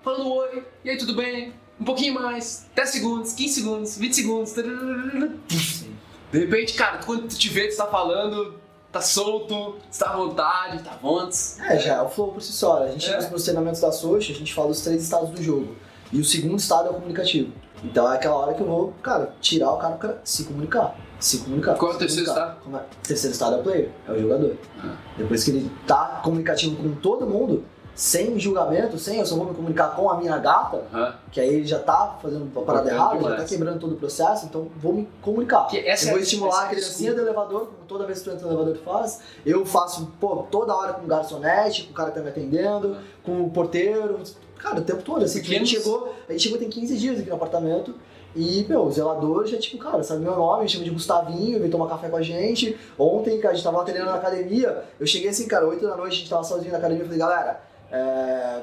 falando 0.02 0.32
oi, 0.32 0.64
e 0.82 0.90
aí 0.90 0.96
tudo 0.96 1.14
bem? 1.14 1.52
Um 1.78 1.84
pouquinho 1.84 2.14
mais, 2.14 2.66
10 2.74 2.88
segundos, 2.88 3.32
15 3.34 3.54
segundos, 3.54 3.98
20 3.98 4.14
segundos. 4.14 4.50
Sim. 4.50 5.94
De 6.32 6.38
repente, 6.38 6.72
cara, 6.72 6.98
quando 7.04 7.28
tu 7.28 7.36
te 7.36 7.48
vê, 7.50 7.68
tu 7.68 7.76
tá 7.76 7.86
falando, 7.86 8.54
tá 8.94 9.00
solto, 9.00 9.46
tu 9.90 9.98
tá 9.98 10.10
à 10.10 10.16
vontade, 10.16 10.82
tá 10.82 10.96
vontes. 11.02 11.58
É, 11.60 11.78
já 11.78 11.94
é 11.96 12.02
o 12.02 12.08
flow 12.08 12.28
por 12.32 12.40
si 12.40 12.52
só. 12.52 12.84
A 12.84 12.88
gente, 12.90 13.10
É. 13.10 13.28
nos 13.28 13.42
treinamentos 13.42 13.80
da 13.80 13.90
Socha, 13.92 14.32
a 14.32 14.36
gente 14.36 14.54
fala 14.54 14.68
os 14.68 14.80
três 14.80 15.02
estados 15.02 15.30
do 15.30 15.42
jogo. 15.42 15.74
E 16.12 16.20
o 16.20 16.24
segundo 16.24 16.58
estado 16.58 16.86
é 16.88 16.90
o 16.90 16.94
comunicativo. 16.94 17.52
Então 17.82 18.10
é 18.10 18.14
aquela 18.16 18.36
hora 18.36 18.54
que 18.54 18.62
eu 18.62 18.66
vou, 18.66 18.94
cara, 19.02 19.34
tirar 19.40 19.72
o 19.72 19.76
cara 19.76 19.96
cara 19.96 20.20
se 20.24 20.44
comunicar. 20.44 20.96
Se 21.20 21.38
comunicar. 21.38 21.74
Qual 21.76 21.92
é 21.92 21.94
o 21.94 21.98
terceiro 21.98 22.24
comunicar. 22.26 22.48
estado? 22.48 22.64
Como 22.64 22.76
é? 22.76 22.80
O 22.80 23.06
terceiro 23.06 23.32
estado 23.32 23.56
é 23.56 23.58
o 23.58 23.62
player, 23.62 23.90
é 24.08 24.12
o 24.12 24.20
jogador. 24.20 24.56
Ah. 24.82 24.94
Depois 25.18 25.44
que 25.44 25.50
ele 25.50 25.70
tá 25.86 26.20
comunicativo 26.22 26.76
com 26.76 26.94
todo 26.94 27.26
mundo, 27.26 27.64
sem 27.94 28.38
julgamento, 28.40 28.98
sem 28.98 29.18
eu 29.20 29.26
só 29.26 29.36
vou 29.36 29.46
me 29.46 29.54
comunicar 29.54 29.94
com 29.94 30.10
a 30.10 30.16
minha 30.16 30.36
gata, 30.38 30.82
Aham. 30.92 31.14
que 31.30 31.40
aí 31.40 31.48
ele 31.48 31.64
já 31.66 31.78
tá 31.78 32.18
fazendo 32.20 32.42
uma 32.52 32.62
parada 32.64 32.90
errada, 32.90 33.20
já 33.22 33.36
tá 33.36 33.44
quebrando 33.44 33.78
todo 33.78 33.92
o 33.92 33.96
processo, 33.96 34.46
então 34.46 34.66
vou 34.76 34.92
me 34.92 35.08
comunicar. 35.22 35.66
Que 35.68 35.78
essa 35.78 36.04
eu 36.06 36.08
é 36.08 36.10
vou 36.12 36.18
a- 36.18 36.22
estimular 36.22 36.50
essa 36.50 36.58
é 36.58 36.64
a 36.64 36.66
a 36.66 36.70
criancinha 36.70 37.12
desculpa. 37.14 37.14
do 37.14 37.26
elevador, 37.26 37.60
como 37.66 37.78
toda 37.86 38.06
vez 38.06 38.18
que 38.18 38.24
tu 38.24 38.30
entra 38.34 38.46
no 38.46 38.52
elevador 38.52 38.74
tu 38.76 38.82
faz. 38.82 39.20
Eu 39.46 39.64
faço, 39.64 40.10
pô, 40.20 40.44
toda 40.50 40.74
hora 40.74 40.92
com 40.94 41.04
o 41.04 41.06
garçonete, 41.06 41.84
com 41.84 41.92
o 41.92 41.94
cara 41.94 42.10
que 42.10 42.16
tá 42.16 42.22
me 42.22 42.30
atendendo, 42.30 42.96
com 43.24 43.42
o 43.42 43.50
porteiro, 43.50 44.18
cara, 44.58 44.80
o 44.80 44.82
tempo 44.82 45.02
todo. 45.02 45.24
Assim, 45.24 45.40
Pequenos- 45.40 45.68
a 45.68 45.72
gente 45.72 45.82
chegou, 45.82 46.14
a 46.28 46.32
gente 46.32 46.42
chegou 46.42 46.58
tem 46.58 46.68
15 46.68 46.96
dias 46.96 47.20
aqui 47.20 47.28
no 47.28 47.36
apartamento. 47.36 47.94
E, 48.36 48.66
meu, 48.68 48.82
o 48.82 48.90
zelador 48.90 49.46
já, 49.46 49.56
tipo, 49.58 49.78
cara, 49.78 50.02
sabe 50.02 50.20
meu 50.20 50.34
nome, 50.34 50.64
me 50.64 50.68
chama 50.68 50.82
de 50.82 50.90
Gustavinho, 50.90 51.60
veio 51.60 51.70
tomar 51.70 51.86
café 51.88 52.08
com 52.08 52.16
a 52.16 52.22
gente. 52.22 52.76
Ontem, 52.98 53.38
cara, 53.38 53.52
a 53.52 53.54
gente 53.54 53.62
tava 53.62 53.78
lá 53.78 53.84
treinando 53.84 54.10
na 54.10 54.16
academia. 54.16 54.82
Eu 54.98 55.06
cheguei 55.06 55.28
assim, 55.30 55.46
cara, 55.46 55.64
8 55.68 55.86
da 55.86 55.96
noite, 55.96 56.14
a 56.14 56.16
gente 56.18 56.30
tava 56.30 56.42
sozinho 56.42 56.72
na 56.72 56.78
academia. 56.78 57.02
Eu 57.04 57.06
falei, 57.06 57.20
galera, 57.20 57.60
é, 57.94 58.60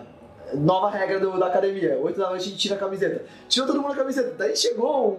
Nova 0.53 0.89
regra 0.89 1.17
do- 1.17 1.39
da 1.39 1.47
academia, 1.47 1.97
8 1.97 2.19
da 2.19 2.27
noite 2.29 2.41
a 2.41 2.45
gente 2.49 2.57
tira 2.57 2.75
a 2.75 2.77
camiseta. 2.77 3.23
Tirou 3.47 3.65
todo 3.65 3.81
mundo 3.81 3.93
a 3.93 3.95
camiseta. 3.95 4.33
Daí 4.37 4.53
chegou 4.53 5.17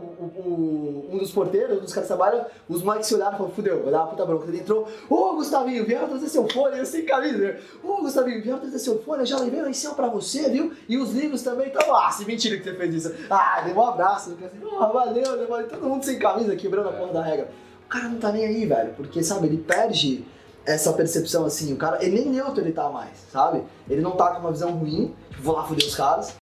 um 1.11 1.17
dos 1.17 1.31
porteiros, 1.31 1.79
um 1.79 1.81
dos 1.81 1.94
caras 1.94 2.06
que 2.11 2.14
trabalham, 2.14 2.44
os 2.69 2.82
moleques 2.82 3.09
se 3.09 3.14
olharam 3.14 3.32
e 3.32 3.37
falaram, 3.38 3.55
fudeu, 3.55 3.82
vai 3.82 3.91
dar 3.93 4.00
uma 4.00 4.06
puta 4.09 4.26
bronca. 4.26 4.47
Ele 4.49 4.59
entrou, 4.59 4.87
ô 5.09 5.35
Gustavinho, 5.37 5.87
vieram 5.87 6.06
trazer 6.09 6.29
seu 6.29 6.47
fone, 6.50 6.79
eu 6.79 6.85
sem 6.85 7.06
camisa. 7.06 7.56
Ô 7.82 8.03
Gustavinho, 8.03 8.43
vieram 8.43 8.59
trazer 8.61 8.79
seu 8.79 9.00
fone, 9.03 9.25
já 9.25 9.38
levei 9.38 9.62
lá 9.62 9.70
em 9.70 9.73
cima 9.73 9.94
pra 9.94 10.09
você, 10.09 10.50
viu? 10.50 10.75
E 10.87 10.99
os 10.99 11.12
livros 11.12 11.41
também 11.43 11.69
estavam. 11.69 11.97
Ah, 11.97 12.11
se 12.11 12.26
mentira 12.26 12.58
que 12.58 12.65
você 12.65 12.75
fez 12.75 12.94
isso. 12.94 13.15
Ah, 13.31 13.62
deu 13.65 13.75
um 13.75 13.87
abraço. 13.87 14.37
Falei, 14.37 14.50
oh, 14.70 14.93
valeu, 14.93 15.49
valeu, 15.49 15.67
todo 15.69 15.88
mundo 15.88 16.05
sem 16.05 16.19
camisa, 16.19 16.55
quebrando 16.56 16.91
a 16.91 16.93
porra 16.93 17.12
da 17.15 17.23
regra. 17.23 17.49
O 17.87 17.88
cara 17.88 18.08
não 18.08 18.19
tá 18.19 18.31
nem 18.32 18.44
aí, 18.44 18.67
velho, 18.67 18.93
porque, 18.99 19.23
sabe, 19.23 19.47
ele 19.47 19.56
perde 19.58 20.26
essa 20.64 20.93
percepção 20.93 21.44
assim, 21.44 21.73
o 21.73 21.76
cara, 21.76 22.05
ele 22.05 22.20
nem 22.20 22.29
neutro 22.31 22.61
ele 22.62 22.73
tá 22.73 22.88
mais, 22.88 23.11
sabe? 23.32 23.62
Ele 23.88 24.00
não 24.00 24.12
tá 24.12 24.29
com 24.31 24.41
uma 24.41 24.53
visão 24.53 24.70
ruim, 24.73 25.14
tipo, 25.31 25.43
vou 25.43 25.55
lá 25.56 25.64
foder 25.64 25.87
os 25.87 25.94
caras, 25.94 26.35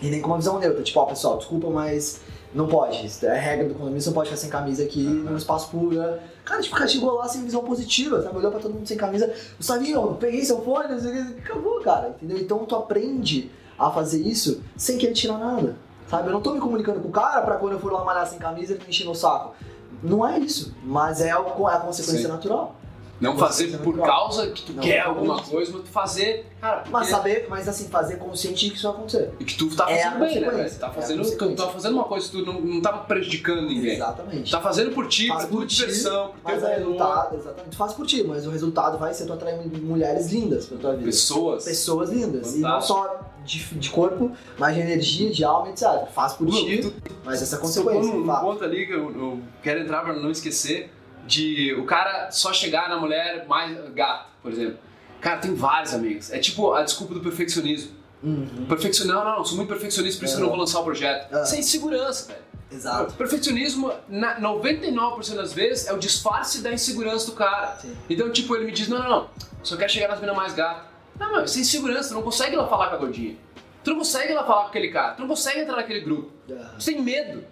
e 0.00 0.08
nem 0.08 0.20
com 0.20 0.28
uma 0.28 0.36
visão 0.36 0.58
neutra, 0.58 0.82
tipo, 0.82 0.98
ó, 1.00 1.06
pessoal, 1.06 1.38
desculpa, 1.38 1.68
mas 1.70 2.20
não 2.54 2.68
pode, 2.68 3.04
isso 3.04 3.26
é 3.26 3.36
regra 3.38 3.68
do 3.68 3.74
condomínio, 3.74 4.00
você 4.00 4.08
não 4.08 4.14
pode 4.14 4.28
ficar 4.28 4.40
sem 4.40 4.50
camisa 4.50 4.84
aqui 4.84 5.02
num 5.02 5.36
espaço 5.36 5.70
público. 5.70 6.02
né? 6.02 6.20
Cara, 6.44 6.60
tipo, 6.60 6.74
o 6.74 6.78
cara 6.78 6.88
chegou 6.88 7.14
lá 7.14 7.26
sem 7.26 7.42
visão 7.42 7.64
positiva, 7.64 8.22
sabe? 8.22 8.36
Olhou 8.36 8.50
pra 8.50 8.60
todo 8.60 8.74
mundo 8.74 8.86
sem 8.86 8.96
camisa, 8.96 9.32
Gustavinho, 9.56 10.00
eu 10.00 10.14
peguei 10.14 10.44
seu 10.44 10.62
fone, 10.62 10.94
acabou, 11.38 11.80
cara, 11.80 12.10
entendeu? 12.10 12.38
Então 12.38 12.64
tu 12.64 12.76
aprende 12.76 13.50
a 13.76 13.90
fazer 13.90 14.22
isso 14.22 14.62
sem 14.76 14.98
querer 14.98 15.14
tirar 15.14 15.38
nada, 15.38 15.76
sabe? 16.08 16.28
Eu 16.28 16.32
não 16.32 16.40
tô 16.40 16.52
me 16.52 16.60
comunicando 16.60 17.00
com 17.00 17.08
o 17.08 17.12
cara 17.12 17.42
pra 17.42 17.56
quando 17.56 17.72
eu 17.72 17.80
for 17.80 17.92
lá 17.92 18.04
malhar 18.04 18.26
sem 18.28 18.38
camisa 18.38 18.74
ele 18.74 18.84
me 18.84 18.90
encher 18.90 19.04
no 19.04 19.14
saco. 19.16 19.54
Não 20.02 20.26
é 20.26 20.38
isso, 20.38 20.74
mas 20.84 21.20
é, 21.20 21.28
é 21.28 21.32
a 21.32 21.40
consequência 21.40 22.26
Sim. 22.26 22.28
natural. 22.28 22.76
Não 23.24 23.38
fazer 23.38 23.78
por 23.78 23.98
causa 23.98 24.46
que 24.48 24.62
tu 24.62 24.72
Não, 24.72 24.82
quer 24.82 25.00
alguma 25.00 25.42
coisa, 25.42 25.72
mas 25.72 25.82
tu 25.82 25.88
fazer, 25.88 26.46
cara, 26.60 26.76
porque... 26.78 26.90
Mas 26.90 27.08
saber, 27.08 27.46
mas 27.48 27.68
assim, 27.68 27.88
fazer 27.88 28.16
consciente 28.16 28.68
que 28.70 28.76
isso 28.76 28.86
vai 28.88 28.96
acontecer. 28.96 29.30
E 29.40 29.44
que 29.44 29.56
tu 29.56 29.74
tá 29.74 29.90
É 29.90 30.02
fazendo 30.02 30.20
bem, 30.20 30.20
né, 30.20 30.26
consequência. 30.46 30.56
velho? 30.56 30.70
Tu 30.74 30.78
tá 30.80 30.86
É 30.86 30.90
fazendo, 30.92 31.16
tu 31.16 31.22
consequência. 31.24 31.56
tá 31.66 31.72
fazendo 31.72 31.94
uma 31.94 32.04
coisa 32.04 32.26
que 32.30 32.32
tu 32.36 32.44
não, 32.46 32.60
não 32.60 32.80
tá 32.80 32.92
prejudicando 32.92 33.62
ninguém. 33.62 33.94
Exatamente. 33.94 34.44
Tu 34.44 34.50
tá 34.50 34.60
fazendo 34.60 34.90
por 34.94 35.08
ti, 35.08 35.28
Faz 35.28 35.44
por 35.44 35.50
tua 35.50 35.60
por 35.60 35.66
ti, 35.66 35.76
diversão, 35.76 36.32
por 36.42 36.50
teu 36.52 36.60
valor. 36.60 36.76
resultado, 36.76 37.36
exatamente, 37.36 37.70
tu 37.70 37.76
faz 37.76 37.92
por 37.94 38.06
ti, 38.06 38.24
mas 38.24 38.46
o 38.46 38.50
resultado 38.50 38.98
vai 38.98 39.14
ser 39.14 39.26
tu 39.26 39.32
atrair 39.32 39.60
mulheres 39.82 40.30
lindas 40.32 40.66
pra 40.66 40.78
tua 40.78 40.92
vida. 40.92 41.04
Pessoas. 41.04 41.64
Pessoas 41.64 42.10
lindas. 42.10 42.54
E 42.54 42.58
não 42.60 42.68
Fantástico. 42.80 42.98
só 42.98 43.20
de, 43.44 43.58
de 43.74 43.90
corpo, 43.90 44.32
mas 44.58 44.74
de 44.74 44.80
energia, 44.80 45.30
de 45.30 45.44
alma, 45.44 45.68
etc. 45.70 46.06
Faz 46.14 46.32
por 46.34 46.46
ti, 46.48 46.78
Tu, 46.80 46.92
mas 47.24 47.42
essa 47.42 47.58
consequência. 47.58 48.12
num 48.14 48.24
fato. 48.26 48.40
ponto 48.44 48.64
ali 48.64 48.86
que 48.86 48.92
eu, 48.92 49.10
eu 49.10 49.38
quero 49.62 49.80
entrar 49.80 50.02
pra 50.02 50.14
não 50.14 50.30
esquecer 50.30 50.90
de 51.26 51.74
o 51.74 51.84
cara 51.84 52.30
só 52.30 52.52
chegar 52.52 52.88
na 52.88 52.96
mulher 52.96 53.46
mais 53.46 53.76
gata, 53.94 54.26
por 54.42 54.52
exemplo. 54.52 54.78
Cara, 55.20 55.38
tem 55.38 55.54
vários 55.54 55.94
amigos. 55.94 56.30
É 56.30 56.38
tipo 56.38 56.72
a 56.74 56.82
desculpa 56.82 57.14
do 57.14 57.20
perfeccionismo. 57.20 57.92
Uhum. 58.22 58.66
Perfeccionismo, 58.68 59.22
não, 59.22 59.36
não, 59.38 59.44
sou 59.44 59.56
muito 59.56 59.68
perfeccionista, 59.68 60.18
por 60.18 60.24
isso 60.24 60.34
que 60.34 60.40
eu 60.40 60.44
não 60.44 60.50
vou 60.50 60.58
lançar 60.58 60.80
o 60.80 60.84
projeto. 60.84 61.32
Ah. 61.34 61.44
Sem 61.44 61.62
segurança, 61.62 62.28
velho. 62.28 62.44
Exato. 62.70 63.14
Perfeccionismo, 63.14 63.92
na 64.08 64.40
99% 64.40 65.34
das 65.34 65.52
vezes, 65.52 65.86
é 65.86 65.92
o 65.92 65.98
disfarce 65.98 66.62
da 66.62 66.72
insegurança 66.72 67.26
do 67.26 67.32
cara. 67.32 67.76
Sim. 67.76 67.96
Então, 68.08 68.30
tipo, 68.30 68.54
ele 68.56 68.64
me 68.64 68.72
diz, 68.72 68.88
não, 68.88 68.98
não, 68.98 69.08
não, 69.08 69.30
só 69.62 69.76
quero 69.76 69.92
chegar 69.92 70.08
nas 70.08 70.20
minas 70.20 70.34
mais 70.34 70.54
gatas. 70.54 70.84
Não, 71.18 71.32
mas 71.32 71.50
sem 71.50 71.62
segurança, 71.62 72.08
tu 72.08 72.14
não 72.14 72.22
consegue 72.22 72.54
ir 72.54 72.56
lá 72.56 72.66
falar 72.66 72.88
com 72.88 72.96
a 72.96 72.98
gordinha. 72.98 73.36
Tu 73.84 73.90
não 73.90 73.98
consegue 73.98 74.32
ir 74.32 74.34
lá 74.34 74.44
falar 74.44 74.62
com 74.62 74.68
aquele 74.68 74.88
cara, 74.88 75.12
tu 75.12 75.20
não 75.20 75.28
consegue 75.28 75.60
entrar 75.60 75.76
naquele 75.76 76.00
grupo. 76.00 76.32
Aham. 76.50 76.70
Tu 76.78 76.84
tem 76.84 77.00
medo. 77.00 77.44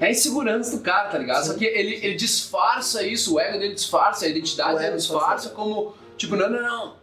É 0.00 0.06
a 0.06 0.10
insegurança 0.10 0.76
do 0.76 0.82
cara, 0.82 1.08
tá 1.08 1.18
ligado? 1.18 1.42
Sim. 1.42 1.52
Só 1.52 1.58
que 1.58 1.64
ele, 1.64 1.94
ele 2.04 2.14
disfarça 2.14 3.02
isso, 3.02 3.34
o 3.34 3.40
ego 3.40 3.58
dele 3.58 3.74
disfarça, 3.74 4.26
a 4.26 4.28
identidade 4.28 4.74
O 4.76 4.78
dele 4.78 4.96
disfarça 4.96 5.50
como, 5.50 5.94
tipo, 6.16 6.36
não, 6.36 6.48
não, 6.48 6.62
não, 6.62 6.94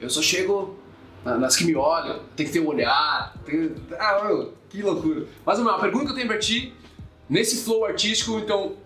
eu 0.00 0.08
só 0.08 0.22
chego 0.22 0.78
na- 1.24 1.36
nas 1.36 1.56
que 1.56 1.64
me 1.64 1.74
olham, 1.74 2.20
tem 2.36 2.46
que 2.46 2.52
ter 2.52 2.60
um 2.60 2.66
olhar. 2.68 3.34
Tem... 3.44 3.74
Ah, 3.98 4.22
meu, 4.24 4.54
que 4.70 4.82
loucura. 4.82 5.26
Mas 5.44 5.58
uma 5.58 5.78
pergunta 5.80 6.04
que 6.06 6.10
eu 6.12 6.14
tenho 6.14 6.28
pra 6.28 6.38
ti, 6.38 6.72
nesse 7.28 7.64
flow 7.64 7.84
artístico, 7.84 8.38
então 8.38 8.76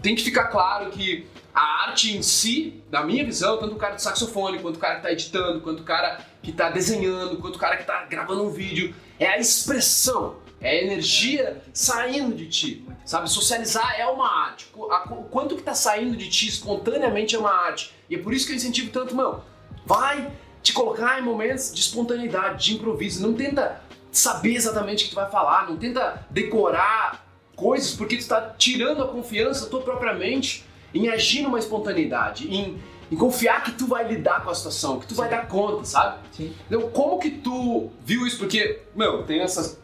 tem 0.00 0.14
que 0.14 0.22
ficar 0.22 0.44
claro 0.44 0.90
que 0.90 1.26
a 1.52 1.88
arte 1.88 2.16
em 2.16 2.22
si, 2.22 2.82
na 2.90 3.02
minha 3.04 3.24
visão, 3.24 3.58
tanto 3.58 3.74
o 3.74 3.78
cara 3.78 3.94
do 3.96 4.00
saxofone, 4.00 4.60
quanto 4.60 4.76
o 4.76 4.78
cara 4.78 4.96
que 4.96 5.02
tá 5.02 5.12
editando, 5.12 5.60
quanto 5.60 5.80
o 5.80 5.84
cara 5.84 6.20
que 6.42 6.52
tá 6.52 6.70
desenhando, 6.70 7.36
quanto 7.38 7.56
o 7.56 7.58
cara 7.58 7.76
que 7.76 7.84
tá 7.84 8.06
gravando 8.08 8.44
um 8.44 8.50
vídeo, 8.50 8.94
é 9.18 9.26
a 9.26 9.38
expressão, 9.38 10.36
é 10.60 10.84
energia 10.84 11.62
saindo 11.72 12.34
de 12.34 12.48
ti. 12.48 12.84
Sabe, 13.04 13.30
socializar 13.30 13.98
é 13.98 14.06
uma 14.06 14.28
arte. 14.28 14.66
O 14.74 15.24
quanto 15.30 15.56
que 15.56 15.62
tá 15.62 15.74
saindo 15.74 16.16
de 16.16 16.28
ti 16.28 16.48
espontaneamente 16.48 17.34
é 17.34 17.38
uma 17.38 17.52
arte. 17.52 17.94
E 18.10 18.14
é 18.14 18.18
por 18.18 18.34
isso 18.34 18.46
que 18.46 18.52
eu 18.52 18.56
incentivo 18.56 18.90
tanto, 18.90 19.14
mano, 19.14 19.42
vai 19.86 20.30
te 20.62 20.72
colocar 20.72 21.18
em 21.18 21.22
momentos 21.22 21.72
de 21.72 21.80
espontaneidade, 21.80 22.66
de 22.66 22.74
improviso. 22.74 23.26
Não 23.26 23.34
tenta 23.34 23.80
saber 24.12 24.54
exatamente 24.54 25.04
o 25.04 25.08
que 25.08 25.14
tu 25.14 25.16
vai 25.16 25.30
falar, 25.30 25.68
não 25.68 25.76
tenta 25.76 26.26
decorar 26.30 27.26
coisas, 27.56 27.94
porque 27.94 28.16
tu 28.16 28.20
está 28.20 28.40
tirando 28.56 29.02
a 29.02 29.08
confiança 29.08 29.64
da 29.64 29.70
tua 29.70 29.82
própria 29.82 30.14
mente 30.14 30.64
em 30.94 31.08
agir 31.08 31.42
numa 31.42 31.58
espontaneidade, 31.58 32.52
em, 32.52 32.78
em 33.10 33.16
confiar 33.16 33.62
que 33.64 33.72
tu 33.72 33.86
vai 33.86 34.06
lidar 34.06 34.44
com 34.44 34.50
a 34.50 34.54
situação, 34.54 34.98
que 35.00 35.06
tu 35.06 35.14
vai 35.14 35.28
dar 35.28 35.48
conta, 35.48 35.84
sabe? 35.84 36.18
Sim. 36.32 36.54
Então, 36.66 36.88
como 36.90 37.18
que 37.18 37.30
tu 37.30 37.90
viu 38.04 38.26
isso? 38.26 38.38
Porque, 38.38 38.82
meu, 38.94 39.24
tem 39.24 39.40
essas. 39.40 39.80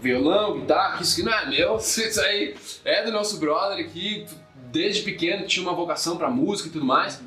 Violão, 0.00 0.60
guitarra, 0.60 0.96
que 0.96 1.02
isso 1.02 1.14
aqui 1.14 1.22
não 1.22 1.32
é 1.32 1.46
meu, 1.48 1.76
isso 1.80 2.20
aí 2.20 2.56
é 2.84 3.04
do 3.04 3.12
nosso 3.12 3.38
brother 3.38 3.80
tu, 3.80 4.26
desde 4.70 5.02
pequeno 5.02 5.46
tinha 5.46 5.66
uma 5.66 5.74
vocação 5.74 6.16
pra 6.16 6.30
música 6.30 6.68
e 6.68 6.72
tudo 6.72 6.84
mais. 6.84 7.20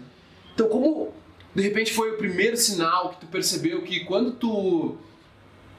Então, 0.54 0.68
como 0.70 1.14
de 1.56 1.62
repente 1.62 1.94
foi 1.94 2.12
o 2.12 2.18
primeiro 2.18 2.58
sinal 2.58 3.10
que 3.10 3.18
tu 3.22 3.28
percebeu 3.28 3.82
que 3.84 4.02
quando 4.02 4.32
tu, 4.32 4.98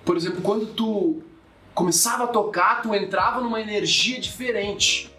por 0.05 0.17
exemplo, 0.17 0.41
quando 0.41 0.67
tu 0.67 1.23
começava 1.75 2.25
a 2.25 2.29
tocar, 2.29 2.83
tu 2.83 2.95
entrava 2.95 3.41
numa 3.41 3.61
energia 3.61 4.21
diferente. 4.21 5.11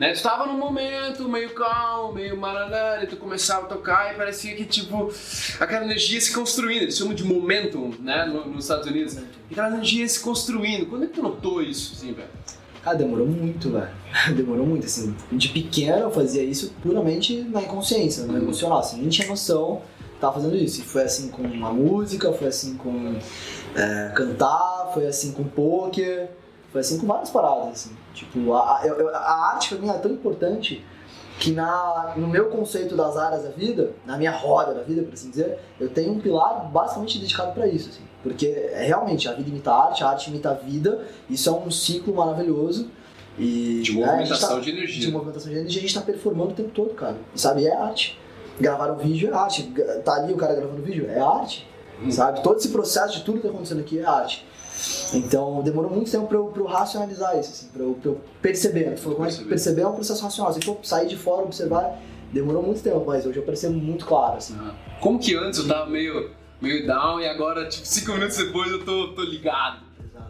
Né? 0.00 0.12
Tu 0.14 0.22
tava 0.22 0.46
num 0.46 0.56
momento 0.56 1.28
meio 1.28 1.50
calmo, 1.50 2.14
meio 2.14 2.34
maraná, 2.34 3.04
e 3.04 3.06
tu 3.06 3.16
começava 3.18 3.66
a 3.66 3.68
tocar 3.68 4.14
e 4.14 4.16
parecia 4.16 4.56
que, 4.56 4.64
tipo, 4.64 5.12
aquela 5.60 5.84
energia 5.84 6.18
se 6.18 6.32
construindo, 6.32 6.82
eles 6.84 6.96
chamam 6.96 7.12
de 7.12 7.22
momentum, 7.22 7.92
né, 8.00 8.24
no- 8.24 8.46
nos 8.46 8.64
Estados 8.64 8.86
Unidos. 8.86 9.18
Aquela 9.50 9.68
energia 9.68 10.08
se 10.08 10.18
construindo. 10.20 10.86
Quando 10.86 11.04
é 11.04 11.06
que 11.06 11.12
tu 11.12 11.22
notou 11.22 11.60
isso, 11.62 11.92
assim, 11.94 12.14
velho? 12.14 12.28
Cara, 12.82 12.96
demorou 12.96 13.26
muito, 13.26 13.70
velho. 13.70 13.90
Demorou 14.34 14.64
muito, 14.66 14.86
assim. 14.86 15.14
De 15.30 15.48
pequeno 15.50 15.98
eu 15.98 16.10
fazia 16.10 16.42
isso 16.42 16.72
puramente 16.82 17.36
na 17.42 17.60
inconsciência, 17.60 18.24
no 18.24 18.32
Uhum. 18.32 18.38
emocional, 18.44 18.78
assim. 18.78 19.00
Nem 19.00 19.10
tinha 19.10 19.28
noção 19.28 19.82
tava 20.18 20.34
fazendo 20.34 20.56
isso. 20.56 20.80
E 20.80 20.84
foi 20.84 21.02
assim 21.02 21.28
com 21.28 21.42
a 21.44 21.72
música, 21.72 22.32
foi 22.32 22.48
assim 22.48 22.76
com 22.76 23.16
é, 23.74 24.12
cantar, 24.14 24.90
foi 24.94 25.06
assim 25.06 25.32
com 25.32 25.44
poker, 25.44 26.28
foi 26.72 26.80
assim 26.80 26.98
com 26.98 27.06
várias 27.06 27.30
paradas, 27.30 27.68
assim. 27.68 27.90
Tipo, 28.14 28.52
a, 28.54 28.60
a, 28.78 29.16
a 29.16 29.52
arte 29.54 29.70
pra 29.70 29.78
mim 29.78 29.88
é 29.88 29.98
tão 29.98 30.10
importante 30.10 30.84
que 31.38 31.52
na, 31.52 32.12
no 32.16 32.28
meu 32.28 32.50
conceito 32.50 32.94
das 32.94 33.16
áreas 33.16 33.44
da 33.44 33.50
vida, 33.50 33.92
na 34.04 34.18
minha 34.18 34.30
roda 34.30 34.74
da 34.74 34.82
vida, 34.82 35.02
por 35.02 35.14
assim 35.14 35.30
dizer, 35.30 35.58
eu 35.80 35.88
tenho 35.88 36.12
um 36.12 36.20
pilar 36.20 36.68
basicamente 36.70 37.18
dedicado 37.18 37.52
pra 37.52 37.66
isso, 37.66 37.88
assim. 37.88 38.02
Porque 38.22 38.46
é, 38.46 38.84
realmente 38.86 39.26
a 39.26 39.32
vida 39.32 39.48
imita 39.48 39.70
a 39.72 39.86
arte, 39.86 40.04
a 40.04 40.08
arte 40.10 40.28
imita 40.28 40.50
a 40.50 40.54
vida, 40.54 41.06
isso 41.30 41.48
é 41.48 41.52
um 41.52 41.70
ciclo 41.70 42.14
maravilhoso. 42.14 42.90
E, 43.38 43.80
De 43.82 43.98
né, 43.98 44.04
movimentação 44.06 44.56
tá- 44.56 44.60
de 44.60 44.70
energia. 44.70 45.00
de 45.06 45.10
movimentação 45.10 45.50
de 45.50 45.58
energia, 45.58 45.78
a 45.78 45.82
gente 45.82 45.94
tá 45.94 46.02
performando 46.02 46.50
o 46.50 46.54
tempo 46.54 46.70
todo, 46.70 46.90
cara. 46.94 47.16
Sabe, 47.34 47.66
é 47.66 47.74
arte. 47.74 48.18
Gravar 48.60 48.92
um 48.92 48.96
vídeo 48.96 49.30
é 49.30 49.34
arte. 49.34 49.72
Tá 50.04 50.16
ali 50.16 50.34
o 50.34 50.36
cara 50.36 50.54
gravando 50.54 50.82
vídeo, 50.82 51.08
é 51.08 51.18
arte. 51.18 51.66
Hum. 52.02 52.10
Sabe? 52.10 52.42
Todo 52.42 52.58
esse 52.58 52.68
processo 52.68 53.14
de 53.18 53.24
tudo 53.24 53.38
que 53.38 53.44
tá 53.44 53.48
acontecendo 53.48 53.80
aqui 53.80 53.98
é 53.98 54.04
arte. 54.04 54.46
Então 55.12 55.62
demorou 55.62 55.90
muito 55.90 56.10
tempo 56.10 56.26
pra 56.26 56.36
eu, 56.36 56.52
eu 56.56 56.64
racionalizar 56.66 57.38
isso, 57.38 57.50
assim, 57.50 57.68
pra 57.68 57.82
eu, 57.82 57.98
eu 58.04 58.20
perceber. 58.40 58.96
Falou, 58.96 59.16
como 59.16 59.26
é 59.26 59.30
Perceber. 59.30 59.48
perceber 59.48 59.82
é 59.82 59.86
um 59.86 59.92
processo 59.94 60.22
racional. 60.22 60.52
Se 60.52 60.60
for 60.60 60.78
sair 60.82 61.08
de 61.08 61.16
fora, 61.16 61.42
observar, 61.42 61.98
demorou 62.32 62.62
muito 62.62 62.82
tempo, 62.82 63.04
mas 63.06 63.26
hoje 63.26 63.38
eu 63.38 63.42
percebo 63.42 63.74
muito 63.74 64.06
claro, 64.06 64.36
assim. 64.36 64.56
Ah. 64.60 64.72
Como 65.00 65.18
que 65.18 65.34
antes 65.36 65.58
eu 65.58 65.66
tava 65.68 65.86
meio, 65.90 66.30
meio 66.60 66.86
down 66.86 67.20
e 67.20 67.26
agora, 67.26 67.68
tipo, 67.68 67.86
cinco 67.86 68.12
minutos 68.12 68.36
depois 68.36 68.70
eu 68.70 68.84
tô, 68.84 69.08
tô 69.08 69.22
ligado, 69.22 69.80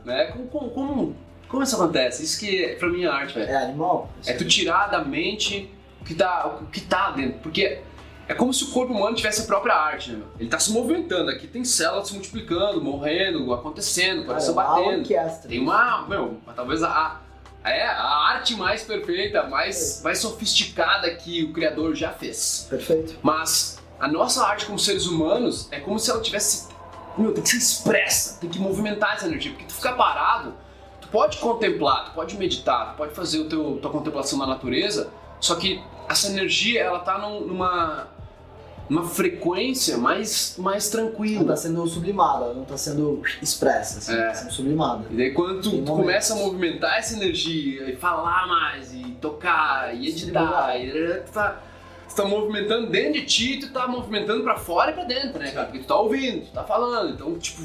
né? 0.05 0.27
Como, 0.27 0.47
como, 0.49 0.71
como, 0.71 1.17
como 1.49 1.63
isso 1.63 1.75
acontece? 1.77 2.23
Isso 2.25 2.41
que 2.41 2.77
pra 2.79 2.89
mim 2.89 3.03
é 3.05 3.07
arte, 3.09 3.35
velho. 3.35 3.51
É 3.51 3.57
animal? 3.65 4.09
É 4.27 4.33
tu 4.33 4.45
tirar 4.47 4.87
da 4.91 5.05
mente 5.05 5.71
o 6.01 6.05
que 6.05 6.15
tá, 6.15 6.59
o 6.63 6.67
que 6.67 6.81
tá 6.81 7.11
dentro. 7.11 7.41
Porque 7.43 7.81
é 8.31 8.35
como 8.35 8.55
se 8.55 8.63
o 8.65 8.71
corpo 8.71 8.93
humano 8.93 9.15
tivesse 9.17 9.43
a 9.43 9.45
própria 9.45 9.75
arte, 9.75 10.13
né? 10.13 10.23
Ele 10.39 10.49
tá 10.49 10.59
se 10.59 10.71
movimentando. 10.73 11.31
Aqui 11.31 11.47
tem 11.49 11.65
células 11.65 12.07
se 12.09 12.15
multiplicando, 12.15 12.81
morrendo, 12.81 13.53
acontecendo, 13.53 14.19
Cara, 14.23 14.27
coração 14.29 14.51
é 14.51 14.53
uma 14.57 14.75
batendo. 14.77 15.01
orquestra. 15.01 15.49
Tem 15.49 15.59
uma, 15.61 16.07
meu, 16.09 16.37
talvez 16.55 16.83
a, 16.83 17.21
é, 17.65 17.87
a 17.87 18.29
arte 18.29 18.55
mais 18.55 18.83
perfeita, 18.85 19.43
mais, 19.49 20.01
mais 20.05 20.19
sofisticada 20.19 21.11
que 21.17 21.43
o 21.45 21.53
criador 21.53 21.95
já 21.95 22.11
fez. 22.13 22.67
Perfeito. 22.71 23.17
Mas 23.23 23.79
a 23.99 24.07
nossa 24.07 24.47
arte 24.47 24.65
como 24.67 24.79
seres 24.79 25.07
humanos 25.07 25.67
é 25.73 25.81
como 25.81 25.99
se 25.99 26.11
ela 26.11 26.21
tivesse. 26.21 26.69
Meu, 27.19 27.33
tem 27.35 27.43
que 27.43 27.49
ser 27.51 27.57
expressa, 27.57 28.39
tem 28.41 28.49
que 28.49 28.59
movimentar 28.61 29.17
essa 29.17 29.27
energia. 29.27 29.51
Porque 29.51 29.65
tu 29.67 29.75
ficar 29.75 29.95
parado, 29.95 30.55
tu 31.01 31.09
pode 31.09 31.39
contemplar, 31.39 32.05
tu 32.07 32.13
pode 32.13 32.37
meditar, 32.37 32.93
tu 32.93 32.97
pode 32.97 33.13
fazer 33.13 33.41
o 33.41 33.49
teu, 33.49 33.79
tua 33.83 33.91
contemplação 33.91 34.39
na 34.39 34.47
natureza, 34.47 35.11
só 35.41 35.57
que 35.57 35.83
essa 36.09 36.29
energia 36.29 36.81
ela 36.81 37.01
tá 37.01 37.19
num- 37.19 37.41
numa, 37.41 38.09
numa 38.91 39.07
frequência 39.07 39.97
mais, 39.97 40.57
mais 40.59 40.93
Ela 40.93 41.05
tranquila. 41.05 41.45
tá 41.45 41.57
sendo 41.57 41.87
sublimada, 41.87 42.53
não 42.53 42.65
tá 42.65 42.77
sendo 42.77 43.23
expressa, 43.41 43.99
assim, 43.99 44.13
É. 44.21 44.27
tá 44.27 44.35
sendo 44.35 44.51
sublimada. 44.53 45.05
E 45.11 45.17
daí 45.17 45.31
quando 45.33 45.63
tu, 45.63 45.71
tu 45.83 45.93
começa 45.93 46.35
a 46.35 46.37
movimentar 46.37 46.99
essa 46.99 47.15
energia 47.15 47.89
e 47.89 47.95
falar 47.95 48.49
mais, 48.49 48.93
e 48.93 49.05
tocar, 49.21 49.95
e 49.97 50.09
editar, 50.09 50.77
e 50.77 51.21
tu 51.21 51.31
tá, 51.33 51.63
tu 52.09 52.15
tá 52.17 52.25
movimentando 52.25 52.89
dentro 52.91 53.13
de 53.21 53.25
ti, 53.27 53.59
tu 53.61 53.73
tá 53.73 53.87
movimentando 53.87 54.43
pra 54.43 54.57
fora 54.57 54.91
e 54.91 54.95
pra 54.95 55.05
dentro, 55.05 55.39
né, 55.39 55.53
cara? 55.53 55.67
Porque 55.67 55.79
tu 55.79 55.87
tá 55.87 55.97
ouvindo, 55.97 56.47
tu 56.47 56.53
tá 56.53 56.65
falando, 56.65 57.15
então, 57.15 57.39
tipo, 57.39 57.63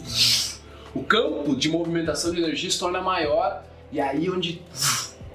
o 0.93 1.03
campo 1.03 1.55
de 1.55 1.69
movimentação 1.69 2.31
de 2.31 2.37
energia 2.43 2.69
se 2.69 2.79
torna 2.79 3.01
maior 3.01 3.63
e 3.91 3.99
aí 3.99 4.29
onde 4.29 4.61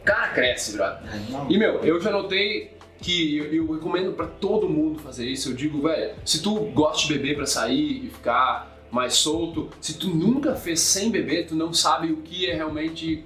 o 0.00 0.04
cara 0.04 0.28
cresce, 0.28 0.72
brother. 0.76 1.00
É. 1.12 1.20
E 1.52 1.58
meu, 1.58 1.80
eu 1.80 2.00
já 2.00 2.10
notei 2.12 2.78
que 3.00 3.36
eu, 3.38 3.44
eu 3.52 3.72
recomendo 3.72 4.12
pra 4.12 4.26
todo 4.26 4.68
mundo 4.68 4.98
fazer 5.00 5.26
isso. 5.26 5.50
Eu 5.50 5.54
digo, 5.54 5.82
velho, 5.82 6.14
se 6.24 6.42
tu 6.42 6.54
gosta 6.72 7.06
de 7.06 7.14
beber 7.14 7.36
pra 7.36 7.46
sair 7.46 8.06
e 8.06 8.10
ficar 8.10 8.78
mais 8.90 9.14
solto, 9.14 9.68
se 9.80 9.94
tu 9.94 10.08
nunca 10.08 10.54
fez 10.54 10.80
sem 10.80 11.10
beber, 11.10 11.46
tu 11.46 11.54
não 11.54 11.72
sabe 11.72 12.12
o 12.12 12.18
que 12.18 12.48
é 12.50 12.54
realmente 12.54 13.24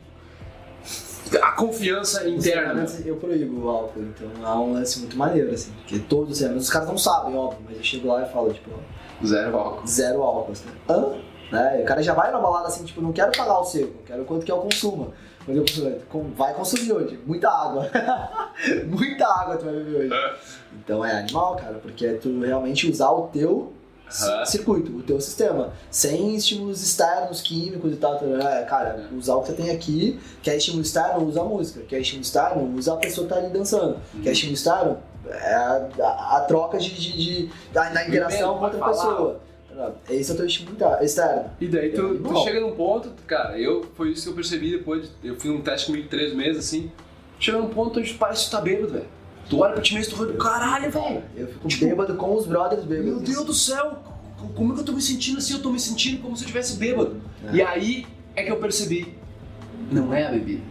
a 1.42 1.52
confiança 1.52 2.28
interna. 2.28 2.86
Eu 3.04 3.16
proíbo 3.16 3.64
o 3.64 3.68
álcool, 3.68 4.02
então 4.02 4.28
é 4.44 4.56
um 4.56 4.72
lance 4.74 5.00
muito 5.00 5.16
maneiro, 5.16 5.50
assim. 5.52 5.72
Porque 5.72 5.98
todos, 6.00 6.42
assim, 6.42 6.54
os 6.54 6.68
caras 6.70 6.88
não 6.88 6.98
sabem, 6.98 7.34
óbvio, 7.36 7.60
mas 7.66 7.76
eu 7.78 7.82
chego 7.82 8.08
lá 8.08 8.26
e 8.26 8.32
falo, 8.32 8.52
tipo, 8.52 8.70
Zero 9.24 9.56
álcool. 9.56 9.86
zero 9.86 10.22
álcool, 10.22 10.52
assim. 10.52 10.66
Hã? 10.88 11.14
Né? 11.50 11.80
O 11.82 11.84
cara 11.84 12.02
já 12.02 12.12
vai 12.14 12.30
na 12.30 12.38
balada 12.38 12.66
assim, 12.68 12.84
tipo, 12.84 13.00
não 13.00 13.12
quero 13.12 13.32
pagar 13.32 13.58
o 13.60 13.64
seco, 13.64 13.94
quero 14.04 14.24
quanto 14.24 14.44
que 14.44 14.50
é 14.50 14.54
o 14.54 14.58
consumo. 14.60 15.14
Mas 15.46 15.56
eu 15.56 15.64
vai 16.36 16.54
consumir 16.54 16.92
hoje, 16.92 17.20
muita 17.26 17.48
água. 17.50 17.90
muita 18.86 19.26
água 19.26 19.56
tu 19.56 19.64
vai 19.66 19.74
beber 19.74 19.96
hoje. 20.12 20.38
Então 20.72 21.04
é 21.04 21.18
animal, 21.18 21.56
cara, 21.56 21.74
porque 21.82 22.06
é 22.06 22.14
tu 22.14 22.40
realmente 22.40 22.90
usar 22.90 23.10
o 23.10 23.28
teu 23.28 23.72
Aham. 24.22 24.44
circuito, 24.46 24.92
o 24.96 25.02
teu 25.02 25.20
sistema, 25.20 25.72
sem 25.90 26.34
estímulos 26.36 26.82
externos, 26.82 27.40
químicos 27.40 27.92
e 27.92 27.96
tal. 27.96 28.14
É, 28.40 28.62
cara, 28.64 29.08
usar 29.16 29.34
o 29.36 29.42
que 29.42 29.48
você 29.48 29.52
tem 29.54 29.70
aqui, 29.70 30.20
quer 30.42 30.56
estímulo 30.56 30.82
externo, 30.82 31.26
usa 31.26 31.40
a 31.40 31.44
música, 31.44 31.80
quer 31.86 32.00
estímulo 32.00 32.22
externo, 32.24 32.74
usa 32.76 32.94
a 32.94 32.96
pessoa 32.96 33.26
que 33.26 33.32
tá 33.34 33.40
ali 33.40 33.48
dançando, 33.50 33.98
quer 34.22 34.32
estímulo 34.32 34.54
externo, 34.56 34.98
é 35.26 35.54
a, 35.54 35.88
a- 36.00 36.36
a 36.38 36.40
troca 36.42 36.78
de, 36.78 36.90
de, 36.94 37.12
de- 37.12 37.50
da, 37.72 37.88
da 37.90 38.06
interação 38.06 38.58
com 38.58 38.64
outra 38.64 38.78
falar. 38.78 38.92
pessoa. 38.92 39.40
Esse 40.10 40.30
é 40.30 40.34
o 40.34 40.36
teu 40.36 40.46
estímulo 40.46 40.76
externo. 41.00 41.50
E 41.60 41.66
daí 41.68 41.90
tu, 41.90 42.14
tu 42.16 42.22
Bom. 42.32 42.44
chega 42.44 42.60
num 42.60 42.72
ponto, 42.72 43.10
cara, 43.26 43.58
eu 43.58 43.84
foi 43.96 44.10
isso 44.12 44.22
que 44.24 44.28
eu 44.30 44.34
percebi 44.34 44.70
depois, 44.70 45.10
de- 45.22 45.28
eu 45.28 45.36
fiz 45.36 45.50
um 45.50 45.60
teste 45.60 45.86
comigo 45.86 46.04
de 46.04 46.10
três 46.10 46.34
meses 46.34 46.58
assim, 46.66 46.90
chega 47.38 47.58
num 47.58 47.68
ponto 47.68 47.98
onde 48.00 48.14
parece 48.14 48.44
que 48.44 48.50
tu 48.50 48.52
tá 48.56 48.60
bêbado, 48.60 48.92
velho. 48.92 49.06
Tu 49.48 49.58
olha 49.58 49.72
pra 49.74 49.82
ti 49.82 49.94
mesmo 49.94 50.12
e 50.12 50.14
tu 50.14 50.18
fala, 50.18 50.32
caralho, 50.38 50.90
velho. 50.90 51.22
Eu 51.36 51.46
fico 51.48 51.68
Tipo, 51.68 51.84
bêbado 51.86 52.14
com 52.14 52.34
os 52.34 52.46
brothers 52.46 52.84
bêbados. 52.84 53.10
Meu 53.12 53.20
Deus 53.20 53.44
do 53.44 53.52
céu, 53.52 53.98
co- 54.38 54.48
como 54.54 54.72
é 54.72 54.74
que 54.76 54.80
eu 54.80 54.86
tô 54.86 54.92
me 54.92 55.02
sentindo 55.02 55.38
assim? 55.38 55.52
Eu 55.54 55.60
tô 55.62 55.70
me 55.70 55.78
sentindo 55.80 56.22
como 56.22 56.34
se 56.36 56.44
eu 56.44 56.46
tivesse 56.46 56.76
bêbado. 56.76 57.20
É. 57.52 57.56
E 57.56 57.62
aí 57.62 58.06
é 58.34 58.42
que 58.42 58.50
eu 58.50 58.56
percebi, 58.56 59.14
não 59.92 60.14
é 60.14 60.26
a 60.26 60.30
bebida, 60.30 60.62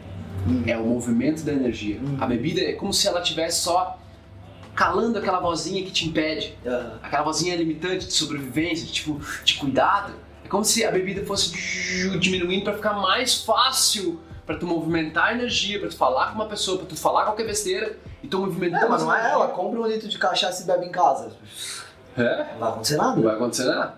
Hum. 0.48 0.64
é 0.66 0.76
o 0.78 0.86
movimento 0.86 1.44
da 1.44 1.54
energia. 1.54 2.00
Hum. 2.02 2.18
A 2.20 2.26
bebida 2.26 2.62
é 2.62 2.74
como 2.74 2.92
se 2.94 3.08
ela 3.08 3.22
tivesse 3.22 3.62
só 3.62 4.00
calando 4.76 5.18
aquela 5.20 5.40
vozinha 5.40 5.84
que 5.84 5.92
te 5.92 6.08
impede, 6.08 6.58
Aham. 6.66 7.00
aquela 7.04 7.24
vozinha 7.24 7.56
limitante 7.56 8.06
de 8.08 8.14
sobrevivência, 8.14 8.86
de, 8.86 8.92
tipo, 8.92 9.20
de 9.44 9.54
cuidado. 9.56 10.14
É 10.44 10.48
como 10.48 10.64
se 10.64 10.84
a 10.84 10.92
bebida 10.92 11.26
fosse 11.26 11.52
diminuindo 12.20 12.64
pra 12.64 12.74
ficar 12.74 12.94
mais 12.94 13.44
fácil 13.44 14.20
pra 14.46 14.58
tu 14.58 14.66
movimentar 14.68 15.28
a 15.30 15.34
energia, 15.34 15.80
pra 15.80 15.88
tu 15.90 15.96
falar 15.96 16.28
com 16.30 16.36
uma 16.36 16.48
pessoa, 16.48 16.78
pra 16.78 16.86
tu 16.88 16.96
falar 16.98 17.24
qualquer 17.26 17.46
besteira 17.46 17.98
e 18.22 18.28
tu 18.28 18.40
movimentando 18.40 18.86
É, 18.86 18.90
mas 18.90 19.04
não 19.04 19.16
é 19.16 19.32
ela, 19.32 19.48
compra 19.50 19.80
um 19.80 19.88
litro 19.88 20.10
de 20.10 20.18
cachaça 20.18 20.64
e 20.64 20.66
bebe 20.66 20.86
em 20.86 20.92
casa. 20.92 21.32
É? 22.18 22.48
Não 22.54 22.60
vai 22.60 22.70
acontecer 22.70 22.98
Não 22.98 23.06
nada. 23.10 23.22
vai 23.22 23.36
acontecer 23.36 23.66
nada. 23.66 23.94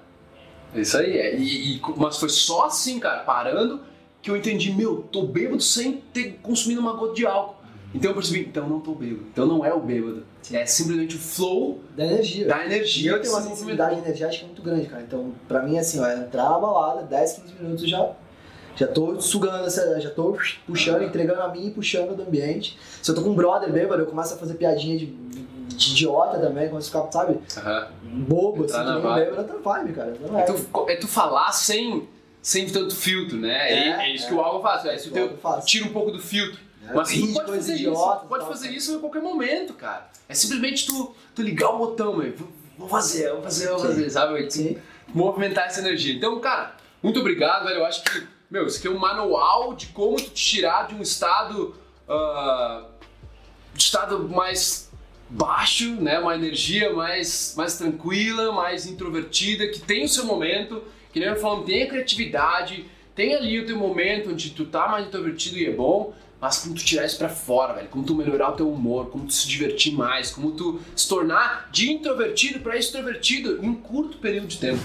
É 0.74 0.82
Isso 0.82 0.98
aí, 0.98 1.18
é. 1.18 1.36
E, 1.36 1.76
e- 1.78 1.82
mas 1.98 2.18
foi 2.18 2.30
só 2.30 2.66
assim, 2.66 3.00
cara, 3.00 3.24
parando, 3.24 3.82
que 4.22 4.30
eu 4.30 4.36
entendi, 4.38 4.72
meu, 4.74 5.08
tô 5.12 5.24
bêbado 5.24 5.62
sem 5.62 5.94
ter 6.14 6.40
consumido 6.44 6.80
uma 6.82 6.94
gota 6.94 7.14
de 7.16 7.26
álcool. 7.26 7.55
Então 7.96 8.12
eu 8.12 8.16
percebi, 8.16 8.42
então 8.42 8.68
não 8.68 8.80
tô 8.80 8.94
bêbado. 8.94 9.26
Então 9.32 9.46
não 9.46 9.66
é 9.66 9.74
o 9.74 9.80
bêbado. 9.80 10.26
É 10.52 10.66
simplesmente 10.66 11.16
o 11.16 11.20
flow 11.20 11.80
Da 11.96 12.06
energia. 12.06 12.46
da 12.48 12.64
E 12.64 12.66
energia. 12.68 13.12
eu 13.12 13.22
tenho 13.22 13.34
uma 13.34 13.42
sensibilidade 13.42 13.98
energética 14.00 14.46
muito 14.46 14.62
grande, 14.62 14.88
cara. 14.88 15.02
Então, 15.02 15.32
pra 15.48 15.64
mim, 15.64 15.78
assim, 15.80 16.00
ó, 16.00 16.08
entrar 16.10 16.50
na 16.50 16.60
balada, 16.60 17.04
10, 17.04 17.34
15 17.34 17.54
minutos 17.62 17.84
eu 17.84 17.90
já. 17.90 18.12
Já 18.76 18.88
tô 18.88 19.22
sugando 19.22 19.66
essa. 19.66 20.00
Já 20.02 20.10
tô 20.10 20.38
puxando, 20.68 21.02
entregando 21.04 21.42
a 21.42 21.48
mim 21.48 21.68
e 21.68 21.72
puxando 21.72 22.14
do 22.16 22.24
ambiente. 22.24 22.78
Se 23.02 23.10
eu 23.10 23.16
tô 23.16 23.22
com 23.22 23.30
um 23.30 23.34
brother 23.36 23.72
bêbado, 23.72 24.02
eu 24.02 24.06
começo 24.06 24.34
a 24.34 24.38
fazer 24.38 24.56
piadinha 24.56 24.98
de, 25.00 25.06
de 25.06 25.92
idiota 25.92 26.38
também, 26.40 26.68
começo 26.68 26.96
a 26.98 27.02
ficar, 27.02 27.12
sabe, 27.14 27.40
Aham. 27.58 27.88
bobo, 28.04 28.66
assim, 28.66 28.74
Entrar 28.78 29.00
que 29.02 29.08
nem 29.08 29.16
bêbado, 29.16 29.54
outra 29.54 29.58
vibe, 29.60 29.94
cara. 29.94 30.14
Não 30.30 30.38
É, 30.38 30.42
é. 30.42 30.46
tu, 30.46 30.86
é 30.90 30.96
tu 30.98 31.08
falar 31.08 31.54
sem, 31.54 32.06
sem 32.42 32.68
tanto 32.70 32.94
filtro, 32.94 33.38
né? 33.38 33.54
É, 33.72 33.74
É, 33.74 34.10
é 34.10 34.14
isso 34.14 34.26
é. 34.26 34.28
que 34.28 34.34
o 34.36 34.42
álcool 34.42 34.62
faz. 34.62 34.84
É 34.84 34.90
É 34.90 34.96
isso 34.98 35.10
que 35.10 35.12
o 35.12 35.14
tu 35.14 35.22
álcool 35.22 35.38
faz. 35.38 35.64
tira 35.66 35.86
um 35.86 35.94
pouco 35.94 36.12
do 36.12 36.20
filtro. 36.20 36.60
É, 36.90 36.94
Mas 36.94 37.10
tu 37.10 37.14
de 37.28 37.34
pode 37.34 37.52
fazer 37.52 37.74
isso. 37.74 37.82
idiota 37.84 38.20
Tu 38.20 38.26
e 38.26 38.30
pode 38.30 38.46
fazer 38.48 38.70
isso 38.72 38.96
em 38.96 39.00
qualquer 39.00 39.22
momento, 39.22 39.74
cara. 39.74 40.10
É 40.30 40.34
simplesmente 40.34 40.86
tu, 40.88 41.16
tu 41.34 41.42
ligar 41.42 41.70
o 41.72 41.78
botão, 41.78 42.16
meu. 42.18 42.32
Vou- 42.36 42.48
Vou 42.78 42.90
fazer, 42.90 43.32
vou 43.32 43.42
fazer, 43.42 43.70
vou 43.70 43.80
Sim. 43.80 43.86
fazer, 43.88 44.10
sabe? 44.10 44.52
Sim. 44.52 44.78
movimentar 45.14 45.68
essa 45.68 45.80
energia. 45.80 46.14
Então, 46.14 46.38
cara, 46.42 46.76
muito 47.02 47.20
obrigado, 47.22 47.64
velho. 47.64 47.78
Eu 47.78 47.86
acho 47.86 48.04
que, 48.04 48.28
meu, 48.52 48.66
isso 48.68 48.80
aqui 48.80 48.88
é 48.88 48.92
um 48.92 48.98
manual 49.00 49.74
de 49.74 49.88
como 49.88 50.18
tu 50.18 50.24
te 50.32 50.34
tirar 50.58 50.88
de 50.88 50.96
um 50.96 51.02
estado. 51.02 51.74
ah, 52.10 52.84
de 53.74 53.82
estado 53.82 54.28
mais 54.30 54.90
baixo, 55.30 55.96
né? 56.02 56.20
Uma 56.20 56.36
energia 56.36 56.94
mais, 56.94 57.54
mais 57.58 57.78
tranquila, 57.78 58.52
mais 58.52 58.86
introvertida, 58.86 59.68
que 59.70 59.80
tem 59.80 60.04
o 60.06 60.10
seu 60.10 60.26
momento, 60.26 60.84
que 61.14 61.20
nem 61.20 61.30
eu 61.30 61.36
falando, 61.38 61.66
tem 61.66 61.84
a 61.84 61.88
criatividade, 61.88 62.86
tem 63.16 63.34
ali 63.36 63.60
o 63.60 63.66
teu 63.66 63.78
momento 63.78 64.32
onde 64.32 64.50
tu 64.52 64.66
tá 64.66 64.88
mais 64.88 65.08
introvertido 65.08 65.58
e 65.58 65.66
é 65.66 65.72
bom, 65.72 66.14
mas 66.42 66.60
como 66.60 66.76
tu 66.76 66.84
tirar 66.84 67.06
isso 67.06 67.18
pra 67.18 67.30
fora, 67.30 67.74
velho, 67.74 67.88
como 67.90 68.04
tu 68.06 68.14
melhorar 68.16 68.50
o 68.50 68.56
teu 68.56 68.72
humor, 68.72 69.10
como 69.10 69.26
tu 69.26 69.34
se 69.34 69.48
divertir 69.48 69.94
mais, 69.94 70.32
como 70.32 70.52
tu 70.52 70.80
se 70.96 71.08
tornar 71.08 71.70
de 71.72 71.92
introvertido 71.92 72.60
pra 72.60 72.78
extrovertido 72.78 73.64
em 73.64 73.70
um 73.70 73.76
curto 73.76 74.18
período 74.18 74.48
de 74.48 74.58
tempo. 74.60 74.82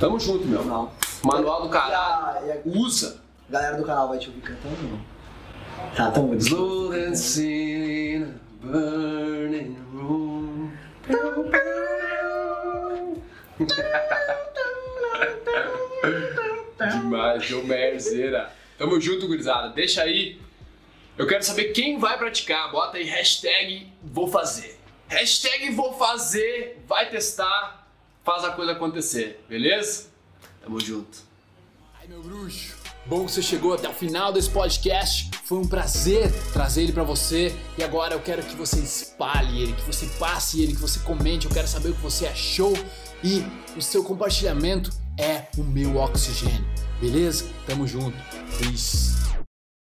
Tamo 0.00 0.18
junto, 0.18 0.44
meu. 0.46 0.64
Não. 0.64 0.90
Manual 1.22 1.62
do 1.62 1.68
E 1.68 1.70
caralho. 1.70 2.38
a, 2.38 2.42
e 2.46 2.52
a 2.52 2.58
Usa. 2.64 3.20
galera 3.48 3.76
do 3.76 3.84
canal 3.84 4.08
vai 4.08 4.18
te 4.18 4.28
ouvir 4.28 4.40
cantando, 4.42 4.76
não? 4.82 5.00
Tá 5.94 6.10
tão 6.10 6.26
bonito. 6.26 6.42
Slow 6.46 6.90
dancing 6.92 8.34
burning 8.62 9.76
room. 9.92 10.70
Demais, 16.90 17.44
João 17.44 17.64
Merzeira. 17.64 18.50
Tamo 18.76 19.00
junto, 19.00 19.26
gurizada. 19.26 19.68
Deixa 19.70 20.02
aí. 20.02 20.40
Eu 21.16 21.26
quero 21.26 21.44
saber 21.44 21.72
quem 21.72 21.98
vai 21.98 22.18
praticar. 22.18 22.72
Bota 22.72 22.96
aí 22.96 23.04
hashtag 23.04 23.92
vou 24.02 24.28
fazer. 24.28 24.78
Hashtag 25.08 25.70
vou 25.70 25.96
fazer. 25.96 26.82
Vai 26.86 27.08
testar. 27.08 27.88
Faz 28.24 28.44
a 28.44 28.50
coisa 28.50 28.72
acontecer. 28.72 29.44
Beleza? 29.48 30.08
Tamo 30.62 30.80
junto. 30.80 31.18
Ai, 32.00 32.08
meu 32.08 32.20
bruxo. 32.22 32.74
Bom 33.06 33.26
que 33.26 33.32
você 33.32 33.42
chegou 33.42 33.74
até 33.74 33.88
o 33.88 33.92
final 33.92 34.32
desse 34.32 34.50
podcast. 34.50 35.30
Foi 35.44 35.58
um 35.58 35.68
prazer 35.68 36.32
trazer 36.52 36.82
ele 36.84 36.92
pra 36.92 37.04
você. 37.04 37.54
E 37.78 37.84
agora 37.84 38.14
eu 38.14 38.20
quero 38.20 38.42
que 38.42 38.56
você 38.56 38.80
espalhe 38.80 39.62
ele, 39.62 39.72
que 39.74 39.82
você 39.82 40.06
passe 40.18 40.62
ele, 40.62 40.72
que 40.72 40.80
você 40.80 40.98
comente. 41.00 41.46
Eu 41.46 41.52
quero 41.52 41.68
saber 41.68 41.90
o 41.90 41.94
que 41.94 42.00
você 42.00 42.26
achou. 42.26 42.72
E 43.22 43.44
o 43.76 43.82
seu 43.82 44.02
compartilhamento 44.02 44.90
é 45.18 45.46
o 45.56 45.62
meu 45.62 45.96
oxigênio. 45.96 46.64
Beleza? 47.04 47.44
Tamo 47.66 47.86
junto. 47.86 48.16
Peace. 48.58 49.23